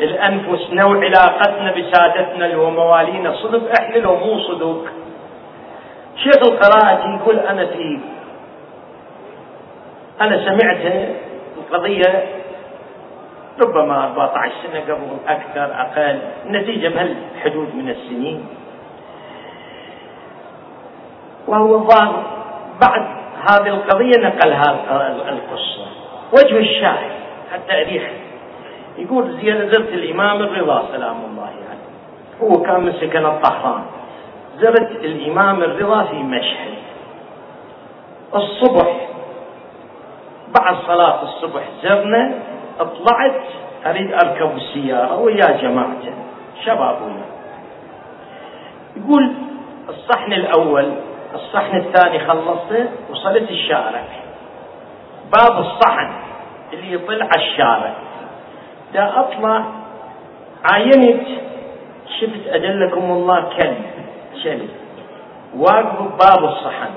الأنفس 0.00 0.70
نوع 0.70 0.96
علاقتنا 1.04 1.72
بسادتنا 1.72 2.46
اللي 2.46 2.56
هو 2.56 2.70
موالينا 2.70 3.36
صدق 3.36 3.80
إحنا 3.80 3.96
لو 3.96 4.16
مو 4.16 4.38
صدق 4.38 4.84
شيخ 6.16 6.36
القراءة 6.36 7.16
يقول 7.16 7.38
أنا 7.38 7.66
في 7.66 8.00
أنا 10.20 10.44
سمعت 10.44 11.08
القضية 11.56 12.24
ربما 13.60 14.04
14 14.04 14.52
سنة 14.62 14.80
قبل 14.80 15.16
أكثر 15.28 15.74
أقل 15.80 16.18
نتيجة 16.46 16.88
بهالحدود 16.88 17.74
من 17.74 17.90
السنين 17.90 18.46
وهو 21.46 21.74
الظاهر 21.74 22.22
بعد 22.80 23.06
هذه 23.50 23.68
القضية 23.68 24.18
نقل 24.18 24.52
هذه 24.52 25.28
القصة 25.28 25.86
وجه 26.32 26.58
الشاهد 26.58 27.10
أريح 27.70 28.10
يقول 28.98 29.38
زرت 29.70 29.88
الإمام 29.88 30.42
الرضا 30.42 30.84
سلام 30.92 31.16
الله 31.30 31.42
عليه 31.42 31.64
يعني. 31.64 31.80
هو 32.42 32.62
كان 32.62 32.80
من 32.80 32.92
سكن 32.92 33.26
الطهران 33.26 33.82
زرت 34.60 34.90
الإمام 34.90 35.62
الرضا 35.62 36.04
في 36.04 36.16
مشهد. 36.16 36.74
الصبح 38.34 38.96
بعد 40.58 40.76
صلاة 40.86 41.22
الصبح 41.22 41.62
زرنا 41.82 42.34
طلعت 42.78 43.42
أريد 43.86 44.12
أركب 44.12 44.56
السيارة 44.56 45.20
ويا 45.20 45.50
جماعته 45.62 46.12
شباب 46.64 47.02
ويا 47.02 47.24
يقول 48.96 49.32
الصحن 49.88 50.32
الأول 50.32 50.92
الصحن 51.34 51.76
الثاني 51.76 52.18
خلصته 52.18 52.88
وصلت 53.10 53.50
الشارع. 53.50 54.02
باب 55.32 55.58
الصحن 55.58 56.12
اللي 56.72 56.92
يطل 56.92 57.22
على 57.22 57.44
الشارع. 57.44 57.94
دا 58.94 59.20
أطلع 59.20 59.64
عاينت 60.72 61.26
شفت 62.20 62.46
أدلكم 62.48 63.10
الله 63.10 63.48
كلب. 63.58 63.84
كلب 64.44 64.70
واقف 65.56 66.02
بباب 66.02 66.44
الصحن. 66.44 66.90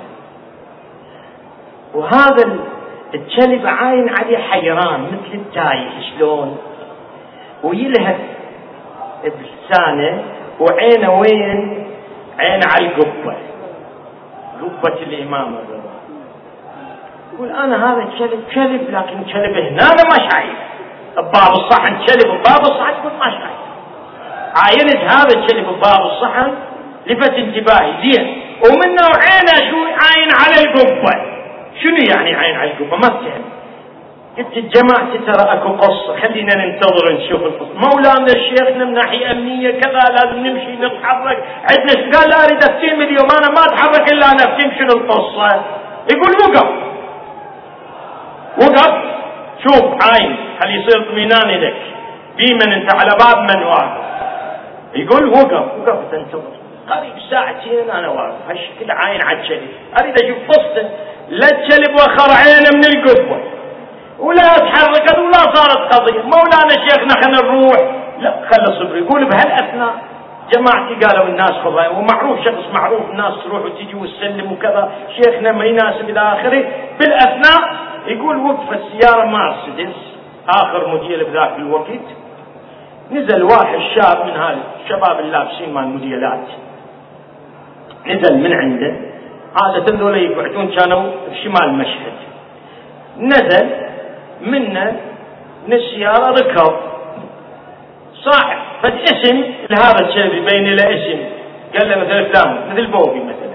وهذا 1.93 2.59
الكلب 3.13 3.67
عاين 3.67 4.09
عليه 4.09 4.37
حيران 4.37 5.01
مثل 5.01 5.33
التايه 5.33 5.89
شلون؟ 6.09 6.57
ويلهث 7.63 8.19
بلسانه 9.23 10.23
وعينه 10.59 11.13
وين؟ 11.13 11.87
عين 12.39 12.59
على 12.75 12.87
القبة. 12.87 13.35
قبة 14.61 14.93
الإمام 15.01 15.53
الرضا 15.53 15.93
يقول 17.33 17.49
أنا 17.49 17.93
هذا 17.93 18.09
كلب 18.19 18.43
كلب 18.55 18.81
لكن 18.89 19.23
كلب 19.23 19.57
هنا 19.57 19.83
أنا 19.83 20.03
ما 20.03 20.29
شايف. 20.29 20.57
بباب 21.17 21.51
الصحن 21.51 21.95
كلب 21.95 22.31
بباب 22.31 22.61
الصحن 22.61 22.93
تقول 23.01 23.13
ما 23.19 23.31
شايف. 23.31 23.63
عاينت 24.55 25.11
هذا 25.11 25.39
الكلب 25.39 25.67
بباب 25.67 26.05
الصحن؟ 26.05 26.51
لفت 27.07 27.33
انتباهي. 27.33 27.91
زين. 28.01 28.41
ومن 28.65 28.89
نوعين 29.01 29.69
شو 29.69 29.77
عاين 29.77 30.29
على 30.41 30.55
القبة. 30.65 31.13
شنو 31.83 31.97
يعني 32.09 32.35
عاين 32.35 32.55
على 32.55 32.71
القبة؟ 32.71 32.97
ما 32.97 33.09
فهمت 33.09 33.53
قلت 34.37 34.57
الجماعة 34.57 35.13
ترى 35.27 35.53
أكو 35.53 35.69
قصة. 35.69 36.19
خلينا 36.21 36.55
ننتظر 36.55 37.13
نشوف 37.13 37.41
القصة. 37.41 37.73
مولانا 37.73 38.27
شيخنا 38.27 38.85
من 38.85 38.93
ناحية 38.93 39.31
أمنية 39.31 39.71
كذا 39.71 39.99
لازم 40.15 40.47
نمشي 40.47 40.71
نتحرك. 40.71 41.43
عندنا 41.71 42.17
قال 42.17 42.29
لا 42.29 42.35
أريد 42.45 42.63
أفتهم 42.63 43.01
اليوم 43.01 43.27
أنا 43.39 43.49
ما 43.49 43.63
أتحرك 43.65 44.13
إلا 44.13 44.25
أنا 44.25 44.43
أفتهم 44.53 44.71
شنو 44.77 45.01
القصة؟ 45.01 45.63
يقول 46.11 46.33
وقف. 46.43 46.69
وقف. 48.61 48.93
شوف 49.63 49.83
عاين 49.83 50.35
خلي 50.63 50.73
يصير 50.73 51.01
اطمئنان 51.01 51.61
لك؟ 51.61 51.75
بيمن 52.37 52.73
أنت؟ 52.73 52.95
على 52.95 53.11
باب 53.23 53.37
من 53.51 53.63
واقف؟ 53.63 54.03
يقول 54.95 55.29
وقف. 55.29 55.65
وقف. 55.79 56.11
تنتظر 56.11 56.52
قريب 56.89 57.13
ساعتين 57.29 57.89
أنا 57.89 58.09
واقف. 58.09 58.49
هالشكل 58.49 58.91
عاين 58.91 59.21
على 59.25 59.39
الشلب 59.41 59.67
أريد 60.01 60.15
أشوف 60.23 60.37
قصته 60.49 60.89
لا 61.29 61.47
الشلب 61.47 61.93
وخر 61.95 62.31
عينه 62.43 62.69
من 62.75 62.85
القبة. 62.85 63.43
ولا 64.19 64.41
تحركت 64.41 65.17
ولا 65.19 65.53
صارت 65.53 65.93
قضية. 65.93 66.21
مولانا 66.21 66.87
شيخنا 66.89 67.13
خلينا 67.23 67.41
نروح. 67.41 67.79
لا 68.19 68.31
خلى 68.31 68.75
صبري. 68.79 68.99
يقول 68.99 69.25
بهالأثناء 69.25 69.93
جماعتي 70.53 71.05
قالوا 71.05 71.27
الناس 71.27 71.51
خذها 71.51 71.89
ومعروف 71.89 72.39
شخص 72.39 72.73
معروف 72.73 73.09
الناس 73.09 73.33
تروح 73.43 73.65
وتجي 73.65 73.95
وتسلم 73.95 74.51
وكذا. 74.51 74.91
شيخنا 75.15 75.51
ما 75.51 75.65
يناسب 75.65 76.09
إلى 76.09 76.19
آخره. 76.19 76.63
بالأثناء 76.99 77.75
يقول 78.07 78.37
وقف 78.37 78.73
السيارة 78.73 79.25
مرسيدس 79.25 79.95
آخر 80.49 80.87
موديل 80.87 81.23
بذاك 81.23 81.55
الوقت. 81.57 82.05
نزل 83.11 83.43
واحد 83.43 83.79
شاب 83.95 84.25
من 84.25 84.31
هذا 84.31 84.57
الشباب 84.83 85.19
اللابسين 85.19 85.73
مال 85.73 85.83
الموديلات 85.83 86.47
نزل 88.07 88.37
من 88.37 88.53
عنده. 88.53 88.93
عادة 89.63 89.97
ذولا 89.97 90.17
يقعدون 90.17 90.67
كانوا 90.67 91.11
في 91.29 91.43
شمال 91.43 91.73
مشهد. 91.73 92.13
نزل 93.17 93.69
منا 94.41 94.95
من 95.67 95.73
السيارة 95.73 96.29
ركب 96.31 96.73
صاحب 98.15 98.57
فد 98.83 98.93
اسم 98.93 99.43
لهذا 99.69 100.07
الشيء 100.07 100.25
يبين 100.25 100.75
له 100.75 100.89
اسم. 100.89 101.19
قال 101.73 101.89
له 101.89 101.95
مثلا 101.95 102.23
فلان 102.23 102.69
مثل 102.71 102.87
بوبي 102.87 103.19
مثلا. 103.19 103.53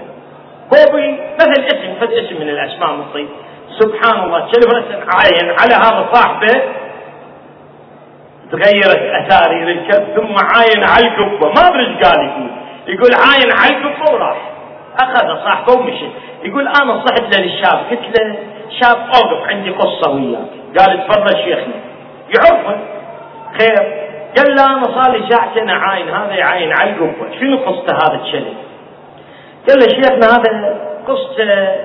بوبي 0.71 1.19
مثل 1.39 1.61
اسم 1.61 1.93
فد 1.99 2.11
اسم 2.11 2.35
من 2.35 2.49
الأسماء 2.49 2.89
المطيب 2.93 3.27
سبحان 3.79 4.23
الله 4.23 4.39
كلمة 4.39 4.85
عاين 5.13 5.55
على 5.59 5.75
هذا 5.75 6.09
صاحبه. 6.13 6.61
تغيرت 8.51 9.01
أثاري 9.21 9.65
للكلب 9.65 10.05
ثم 10.15 10.35
عاين 10.55 10.83
على 10.83 11.07
القبه 11.07 11.47
ما 11.47 11.67
أدري 11.67 11.87
إيش 11.87 12.03
قال 12.03 12.25
يقول. 12.25 12.49
يقول 12.89 13.09
عاين 13.13 13.75
القبه 13.75 14.13
وراح 14.13 14.37
أخذ 15.01 15.43
صاحبه 15.43 15.73
ومشي. 15.73 16.05
يقول 16.43 16.67
أنا 16.67 17.05
صحت 17.05 17.39
للشاب. 17.39 17.79
قلت 17.89 18.19
له 18.19 18.35
شاب 18.81 18.97
أوقف 18.97 19.49
عندي 19.49 19.69
قصة 19.69 20.11
وياك 20.11 20.49
قال 20.79 21.07
تفضل 21.07 21.43
شيخنا. 21.43 21.73
يعرفه. 22.35 22.77
خير. 23.59 23.75
قال 24.37 24.55
له 24.55 24.65
أنا 24.65 24.83
صار 24.83 25.17
لي 25.17 25.29
ساعتين 25.29 25.69
عاين. 25.69 26.09
هذا 26.09 26.33
يعاين 26.33 26.73
على 26.81 26.89
القبة. 26.89 27.39
شنو 27.39 27.57
قصته 27.57 27.95
هذا 27.95 28.21
الشلل؟ 28.23 28.53
قال 29.69 29.79
له 29.79 29.87
شيخنا 29.87 30.27
هذا 30.35 30.79
قصته 31.07 31.75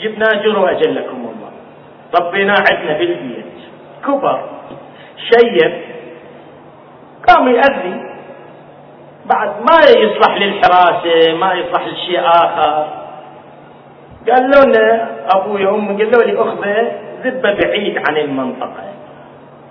جبناه 0.00 0.42
جرو 0.42 0.66
أجلكم 0.66 1.16
الله 1.16 1.50
ربيناه 2.20 2.64
عندنا 2.70 2.98
بالبيت. 2.98 3.44
كبر. 4.06 4.40
شيب. 5.30 5.82
قام 7.28 7.48
يأذي. 7.48 8.15
بعد 9.30 9.48
ما 9.48 9.78
يصلح 10.02 10.36
للحراسة 10.36 11.34
ما 11.38 11.54
يصلح 11.54 11.86
لشيء 11.86 12.20
آخر. 12.20 12.86
قال 14.28 14.50
له 14.50 15.08
أبوي 15.34 15.66
وأمي 15.66 16.04
قال 16.04 16.10
له 16.12 16.24
لي 16.26 16.42
أخذه 16.42 16.92
ذبة 17.24 17.52
بعيد 17.62 17.98
عن 18.08 18.16
المنطقة. 18.16 18.84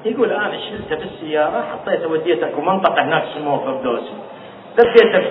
يقول 0.06 0.32
أنا 0.32 0.58
شلته 0.70 0.96
بالسيارة 0.96 1.66
حطيته 1.72 2.08
وديته 2.08 2.62
منطقة 2.62 3.04
هناك 3.04 3.24
اسمها 3.24 3.58
فردوسي 3.58 4.14
دفيته 4.78 5.24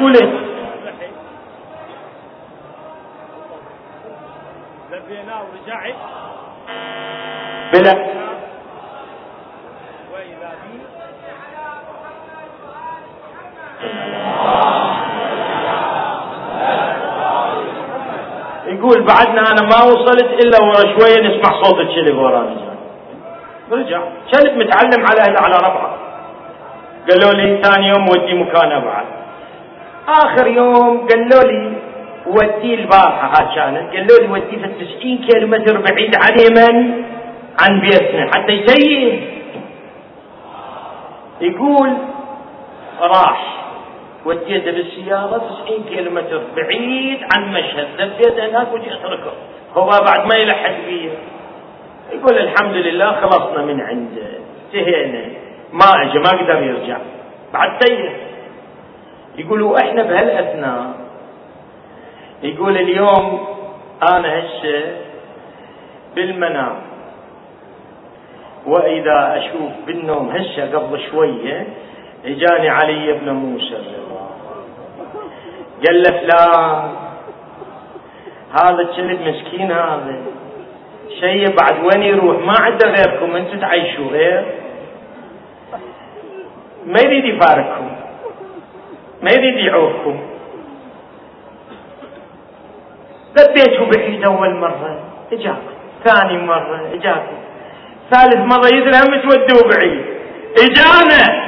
قول 0.00 0.43
بلا 7.74 8.14
يقول 18.66 19.02
بعدنا 19.02 19.40
أنا 19.52 19.62
ما 19.62 19.84
وصلت 19.84 20.44
إلا 20.44 20.58
ورا 20.62 20.98
شوية 20.98 21.28
نسمع 21.28 21.62
صوت 21.62 21.80
الكلب 21.80 22.18
ورانا. 22.18 22.74
رجع 23.72 24.00
كلب 24.34 24.56
متعلم 24.56 25.06
على 25.06 25.20
أهل 25.20 25.36
على 25.36 25.56
ربعة. 25.56 25.96
قالوا 27.10 27.32
لي 27.32 27.62
ثاني 27.62 27.88
يوم 27.88 28.08
ودي 28.08 28.34
مكان 28.34 28.80
بعد. 28.80 29.04
آخر 30.08 30.46
يوم 30.46 31.06
قالوا 31.06 31.50
لي 31.50 31.72
ودي 32.26 32.74
البارحة. 32.74 33.26
ها 33.26 33.54
كانت. 33.54 33.94
قالوا 33.94 34.18
لي 34.20 34.32
ودي 34.32 34.56
في 34.58 34.84
90 34.98 35.18
كيلو 35.18 35.46
متر 35.46 35.80
بعيد 35.80 36.14
عن 36.16 36.32
يمن 36.40 37.04
عن 37.60 37.80
بيتنا. 37.80 38.30
حتى 38.34 38.52
يتيه 38.52 39.20
يقول 41.40 41.92
راح 43.00 43.54
وديته 44.24 44.70
بالسيارة 44.70 45.38
90 45.66 45.84
كيلو 45.84 46.10
متر 46.10 46.42
بعيد 46.56 47.20
عن 47.36 47.52
مشهد. 47.52 47.88
لفيت 47.98 48.40
هناك 48.40 48.72
وجيت 48.72 49.04
ركض 49.04 49.32
هو 49.76 49.88
بعد 49.88 50.26
ما 50.26 50.34
يلحق 50.36 50.76
بي 50.86 51.10
يقول 52.12 52.38
الحمد 52.38 52.76
لله 52.76 53.12
خلصنا 53.20 53.64
من 53.64 53.80
عنده. 53.80 54.28
انتهينا. 54.66 55.24
ما 55.72 55.86
اجى 56.02 56.18
ما 56.18 56.30
قدر 56.30 56.62
يرجع. 56.62 56.98
بعد 57.52 57.78
تيه 57.78 58.16
يقولوا 59.36 59.78
إحنا 59.78 60.02
بهالأثناء. 60.02 60.94
يقول 62.42 62.76
اليوم 62.76 63.46
أنا 64.02 64.40
هسه 64.40 64.96
بالمنام. 66.16 66.76
وإذا 68.66 69.34
أشوف 69.38 69.72
بالنوم 69.86 70.30
هسه 70.30 70.78
قبل 70.78 71.00
شوية 71.10 71.66
إجاني 72.24 72.68
علي 72.68 73.12
بن 73.12 73.30
موسى. 73.32 73.78
قال 75.86 76.02
له 76.02 76.10
فلان 76.10 76.92
هذا 78.62 78.82
الكلب 78.82 79.20
مسكين 79.20 79.72
هذا. 79.72 80.16
شيء 81.20 81.46
بعد 81.46 81.84
وين 81.84 82.02
يروح؟ 82.02 82.36
ما 82.36 82.54
عنده 82.60 82.88
غيركم 82.88 83.36
أنتم 83.36 83.60
تعيشوا 83.60 84.06
غير. 84.10 84.44
ما 86.86 87.00
يريد 87.04 87.24
يفارقكم 87.24 87.90
ما 89.22 89.30
يريد 89.30 89.56
يعوفكم 89.56 90.20
لبيتوا 93.38 93.86
بعيد 93.86 94.24
أول 94.24 94.54
مرة 94.54 95.00
إجاكم 95.32 95.74
ثاني 96.04 96.38
مرة 96.38 96.90
إجاكم. 96.92 97.36
ثالث 98.10 98.36
مرة 98.36 98.66
يدري 98.66 98.98
هم 98.98 99.22
تودوا 99.22 99.68
بعيد. 99.70 100.04
إجانا. 100.58 101.44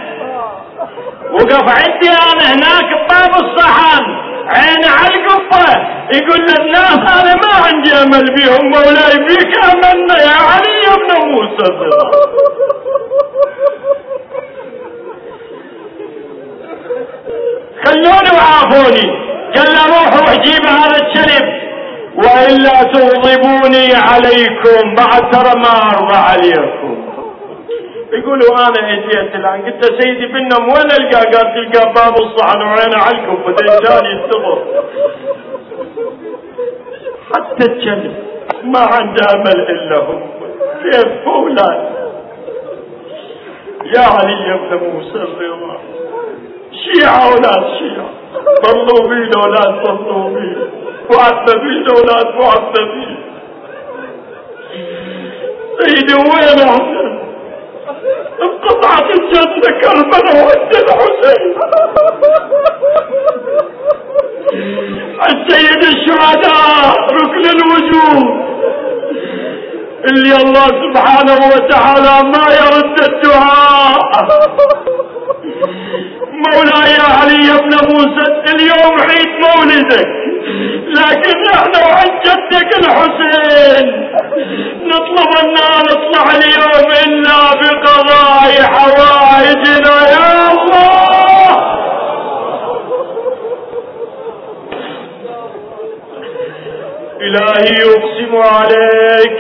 وقف 1.33 1.67
عندي 1.79 2.09
أنا 2.09 2.45
هناك 2.55 2.89
بباب 3.05 3.45
الصحن. 3.45 4.05
عين 4.49 4.85
على 4.85 5.15
القفه 5.15 5.69
يقول 6.13 6.41
للناس 6.41 6.99
أنا 6.99 7.35
ما 7.35 7.67
عندي 7.67 7.93
أمل 7.93 8.35
بيهم 8.35 8.71
مولاي 8.71 9.19
بيك 9.29 9.65
أملنا 9.65 10.17
يا 10.23 10.37
علي 10.51 10.85
بن 10.97 11.11
موسى. 11.31 11.69
خلوني 17.85 18.31
وعافوني. 18.37 19.27
قال 19.57 19.69
له 19.75 19.87
روحوا 19.87 20.33
أجيب 20.35 20.67
هذا 20.67 21.07
الشلب 21.07 21.66
والا 22.17 22.83
تغضبوني 22.93 23.89
عليكم 24.11 24.95
بعد 24.95 25.31
ترى 25.31 25.53
ما 25.65 25.75
أرضى 25.93 26.17
عليكم. 26.31 26.97
يقولوا 28.13 28.49
أنا 28.69 28.93
اجيت 28.93 29.35
الآن 29.35 29.63
قلت 29.63 29.91
له 29.91 29.99
سيدي 30.01 30.27
بالنوم 30.27 30.65
وين 30.65 30.91
ألقى؟ 30.99 31.21
قال 31.33 31.47
تلقى 31.55 31.93
باب 31.93 32.15
الصحن 32.27 32.63
وعين 32.63 32.95
علكم 32.95 33.37
بعدين 33.43 33.79
جاني 33.85 34.09
يستغر 34.15 34.59
حتى 37.35 37.73
الكلب 37.73 38.15
ما 38.65 38.81
عنده 38.81 39.23
امل 39.35 39.61
إلا 39.71 39.99
هو 39.99 40.19
كيف 40.83 41.25
فولان؟ 41.25 41.79
يا 43.97 44.01
علي 44.01 44.59
بن 44.59 44.87
موسى 44.87 45.17
الرضا. 45.17 45.79
شيعة 46.85 47.27
ولا 47.33 47.79
شيعة. 47.79 48.11
ضلوا 48.65 49.09
بينا 49.09 49.39
ولا 49.45 49.61
ضلوا 49.85 50.29
بينا 50.29 50.67
معذبين 51.11 51.87
ولا 51.91 52.19
معذبين 52.39 53.17
سيدي 55.81 56.15
وين 56.15 56.59
أحسن؟ 56.69 57.19
انقطعت 58.43 59.11
الجنة 59.11 59.81
كربنا 59.81 60.33
وانت 60.45 60.73
الحسين 60.77 61.57
السيد 65.31 65.83
الشهداء 65.85 66.97
ركن 67.13 67.45
الوجود. 67.57 68.47
اللي 70.11 70.37
الله 70.37 70.67
سبحانه 70.67 71.39
وتعالى 71.55 72.29
ما 72.29 72.47
يرد 72.61 72.99
الدعاء. 73.11 74.29
مولاي 76.33 76.97
علي 77.21 77.49
بن 77.63 77.73
موسى 77.93 78.27
اليوم 78.55 78.95
عيد 79.01 79.31
مولدك. 79.47 80.09
لكن 81.01 81.39
إحنا 81.55 81.79
وعن 81.87 82.21
جدك 82.27 82.71
الحسين. 82.79 83.87
نطلب 84.85 85.29
أن 85.43 85.55
نطلع 85.91 86.25
اليوم 86.37 86.89
إلا 87.07 87.39
بقضاء 87.61 88.63
حوائجنا. 88.63 89.97
يا 90.11 90.53
الله! 90.53 91.77
إلهي 97.21 97.77
يقسم 97.81 98.37
عليك 98.37 99.39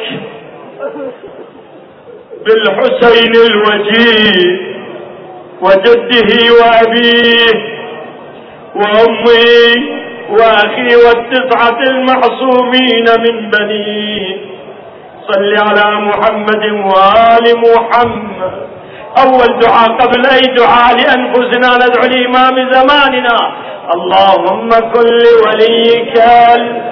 بالحسين 2.47 3.33
الوجيه 3.51 4.67
وجده 5.61 6.53
وأبيه 6.61 7.77
وأمي 8.75 9.97
وأخي 10.31 10.89
والتسعة 11.07 11.79
المعصومين 11.91 13.07
من 13.19 13.51
بنيه 13.51 14.37
صل 15.29 15.55
على 15.69 16.01
محمد 16.01 16.65
وآل 16.65 17.45
محمد. 17.67 18.53
أول 19.25 19.59
دعاء 19.59 19.89
قبل 19.89 20.27
أي 20.27 20.55
دعاء 20.55 20.97
لأنفسنا 20.97 21.69
ندعو 21.77 22.07
لإمام 22.13 22.73
زماننا. 22.73 23.39
اللهم 23.95 24.69
كن 24.69 25.07
لوليك. 25.25 26.17
شافي 26.17 26.87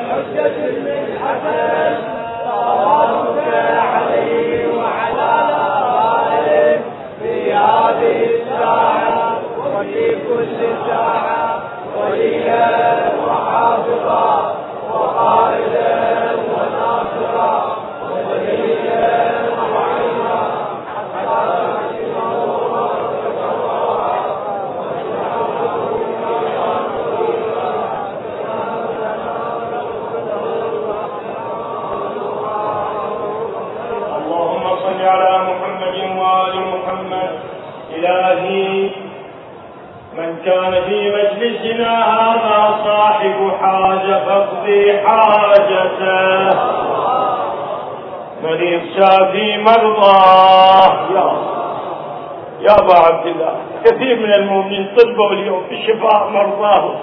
كثير 53.84 54.16
من 54.16 54.34
المؤمنين 54.34 54.88
طلبوا 54.98 55.32
اليوم 55.32 55.62
بشفاء 55.70 56.28
مرضاه 56.28 56.94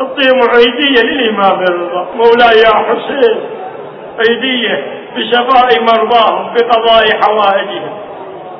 اعطيهم 0.00 0.40
عيديه 0.54 1.02
للإمام 1.02 1.62
الرضا 1.62 2.06
مولاي 2.14 2.58
يا 2.58 2.74
حسين. 2.74 3.40
عيدية 4.28 4.86
بشفاء 5.16 5.82
مرضاهم 5.82 6.54
بقضاء 6.54 7.04
حوائجهم. 7.22 7.94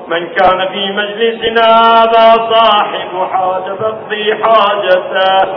من 0.09 0.27
كان 0.27 0.69
في 0.69 0.93
مجلسنا 0.93 1.62
هذا 1.62 2.55
صاحب 2.55 3.09
حاجة 3.33 3.75
فاقضي 3.75 4.35
حاجته. 4.35 5.53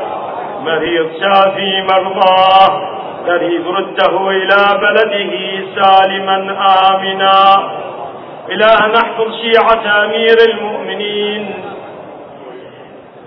مريض 0.61 1.07
شافي 1.21 1.81
مرضاه 1.81 2.97
قريب 3.27 3.67
رده 3.67 4.29
إلى 4.29 4.79
بلده 4.81 5.33
سالما 5.75 6.37
آمنا. 6.93 7.69
إلى 8.49 8.65
أن 8.65 8.91
نحفظ 8.91 9.31
شيعة 9.41 10.05
أمير 10.05 10.37
المؤمنين. 10.49 10.66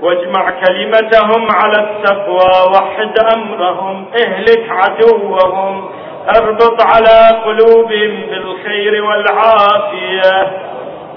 واجمع 0.02 0.50
كلمتهم 0.50 1.48
على 1.50 1.90
التقوى 1.90 2.72
وحد 2.74 3.18
أمرهم 3.34 4.06
اهلك 4.24 4.70
عدوهم 4.70 5.90
أربط 6.36 6.82
على 6.82 7.40
قلوبهم 7.44 8.20
بالخير 8.30 9.04
والعافية. 9.04 10.52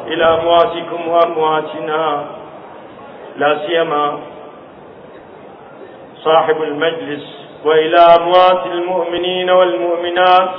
إلى 0.07 0.25
أمواتكم 0.25 1.07
وأمواتنا. 1.07 2.25
لا 3.37 3.59
سيما 3.67 4.19
صاحب 6.23 6.63
المجلس 6.63 7.23
وإلى 7.65 7.99
أموات 8.19 8.65
المؤمنين 8.65 9.49
والمؤمنات. 9.49 10.55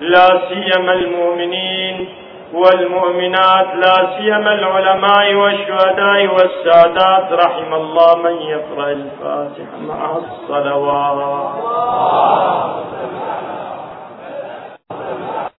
لا 0.00 0.42
سيما 0.48 0.92
المؤمنين. 0.92 2.08
والمؤمنات 2.54 3.66
لا 3.74 4.16
سيما 4.18 4.52
العلماء 4.54 5.34
والشهداء 5.34 6.26
والسادات 6.26 7.32
رحم 7.32 7.74
الله 7.74 8.16
من 8.24 8.36
يقرأ 8.42 8.90
الفاتحة 8.90 9.78
مع 9.88 10.16
الصلوات. 10.16 11.52